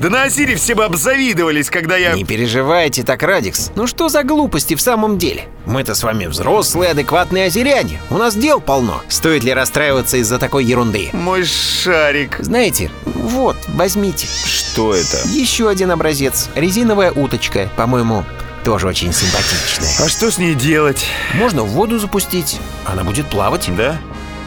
Да 0.00 0.08
на 0.08 0.22
Азире 0.22 0.56
все 0.56 0.74
бы 0.74 0.86
обзавидовались, 0.86 1.68
когда 1.68 1.98
я... 1.98 2.14
Не 2.14 2.24
переживайте 2.24 3.02
так, 3.02 3.22
Радикс. 3.22 3.70
Ну 3.76 3.86
что 3.86 4.08
за 4.08 4.22
глупости 4.22 4.74
в 4.74 4.80
самом 4.80 5.18
деле? 5.18 5.44
Мы-то 5.66 5.94
с 5.94 6.02
вами 6.02 6.24
взрослые, 6.24 6.92
адекватные 6.92 7.48
озеряне. 7.48 8.00
У 8.08 8.16
нас 8.16 8.34
дел 8.34 8.62
полно. 8.62 9.02
Стоит 9.08 9.44
ли 9.44 9.52
расстраиваться 9.52 10.16
из-за 10.16 10.38
такой 10.38 10.64
ерунды? 10.64 11.10
Мой 11.12 11.44
шарик. 11.44 12.38
Знаете, 12.38 12.90
вот, 13.04 13.58
возьмите. 13.68 14.26
Что 14.26 14.94
это? 14.94 15.18
Еще 15.28 15.68
один 15.68 15.90
образец. 15.90 16.48
Резиновая 16.54 17.12
уточка, 17.12 17.68
по-моему, 17.76 18.24
тоже 18.64 18.88
очень 18.88 19.12
симпатичная. 19.12 20.06
А 20.06 20.08
что 20.08 20.30
с 20.30 20.38
ней 20.38 20.54
делать? 20.54 21.04
Можно 21.34 21.62
в 21.62 21.68
воду 21.68 21.98
запустить. 21.98 22.58
Она 22.86 23.04
будет 23.04 23.26
плавать. 23.26 23.68
Да? 23.76 23.98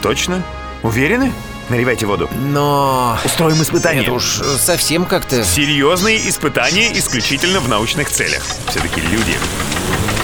Точно? 0.02 0.42
Уверены? 0.82 1.32
Наливайте 1.68 2.06
воду. 2.06 2.28
Но... 2.34 3.18
Устроим 3.24 3.62
испытание. 3.62 4.02
Это 4.02 4.12
уж 4.12 4.40
совсем 4.58 5.06
как-то... 5.06 5.44
Серьезные 5.44 6.28
испытания 6.28 6.96
исключительно 6.98 7.60
в 7.60 7.68
научных 7.68 8.10
целях. 8.10 8.42
Все-таки 8.68 9.00
люди 9.00 9.34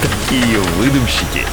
такие 0.01 0.59
выдумщики. 0.77 1.45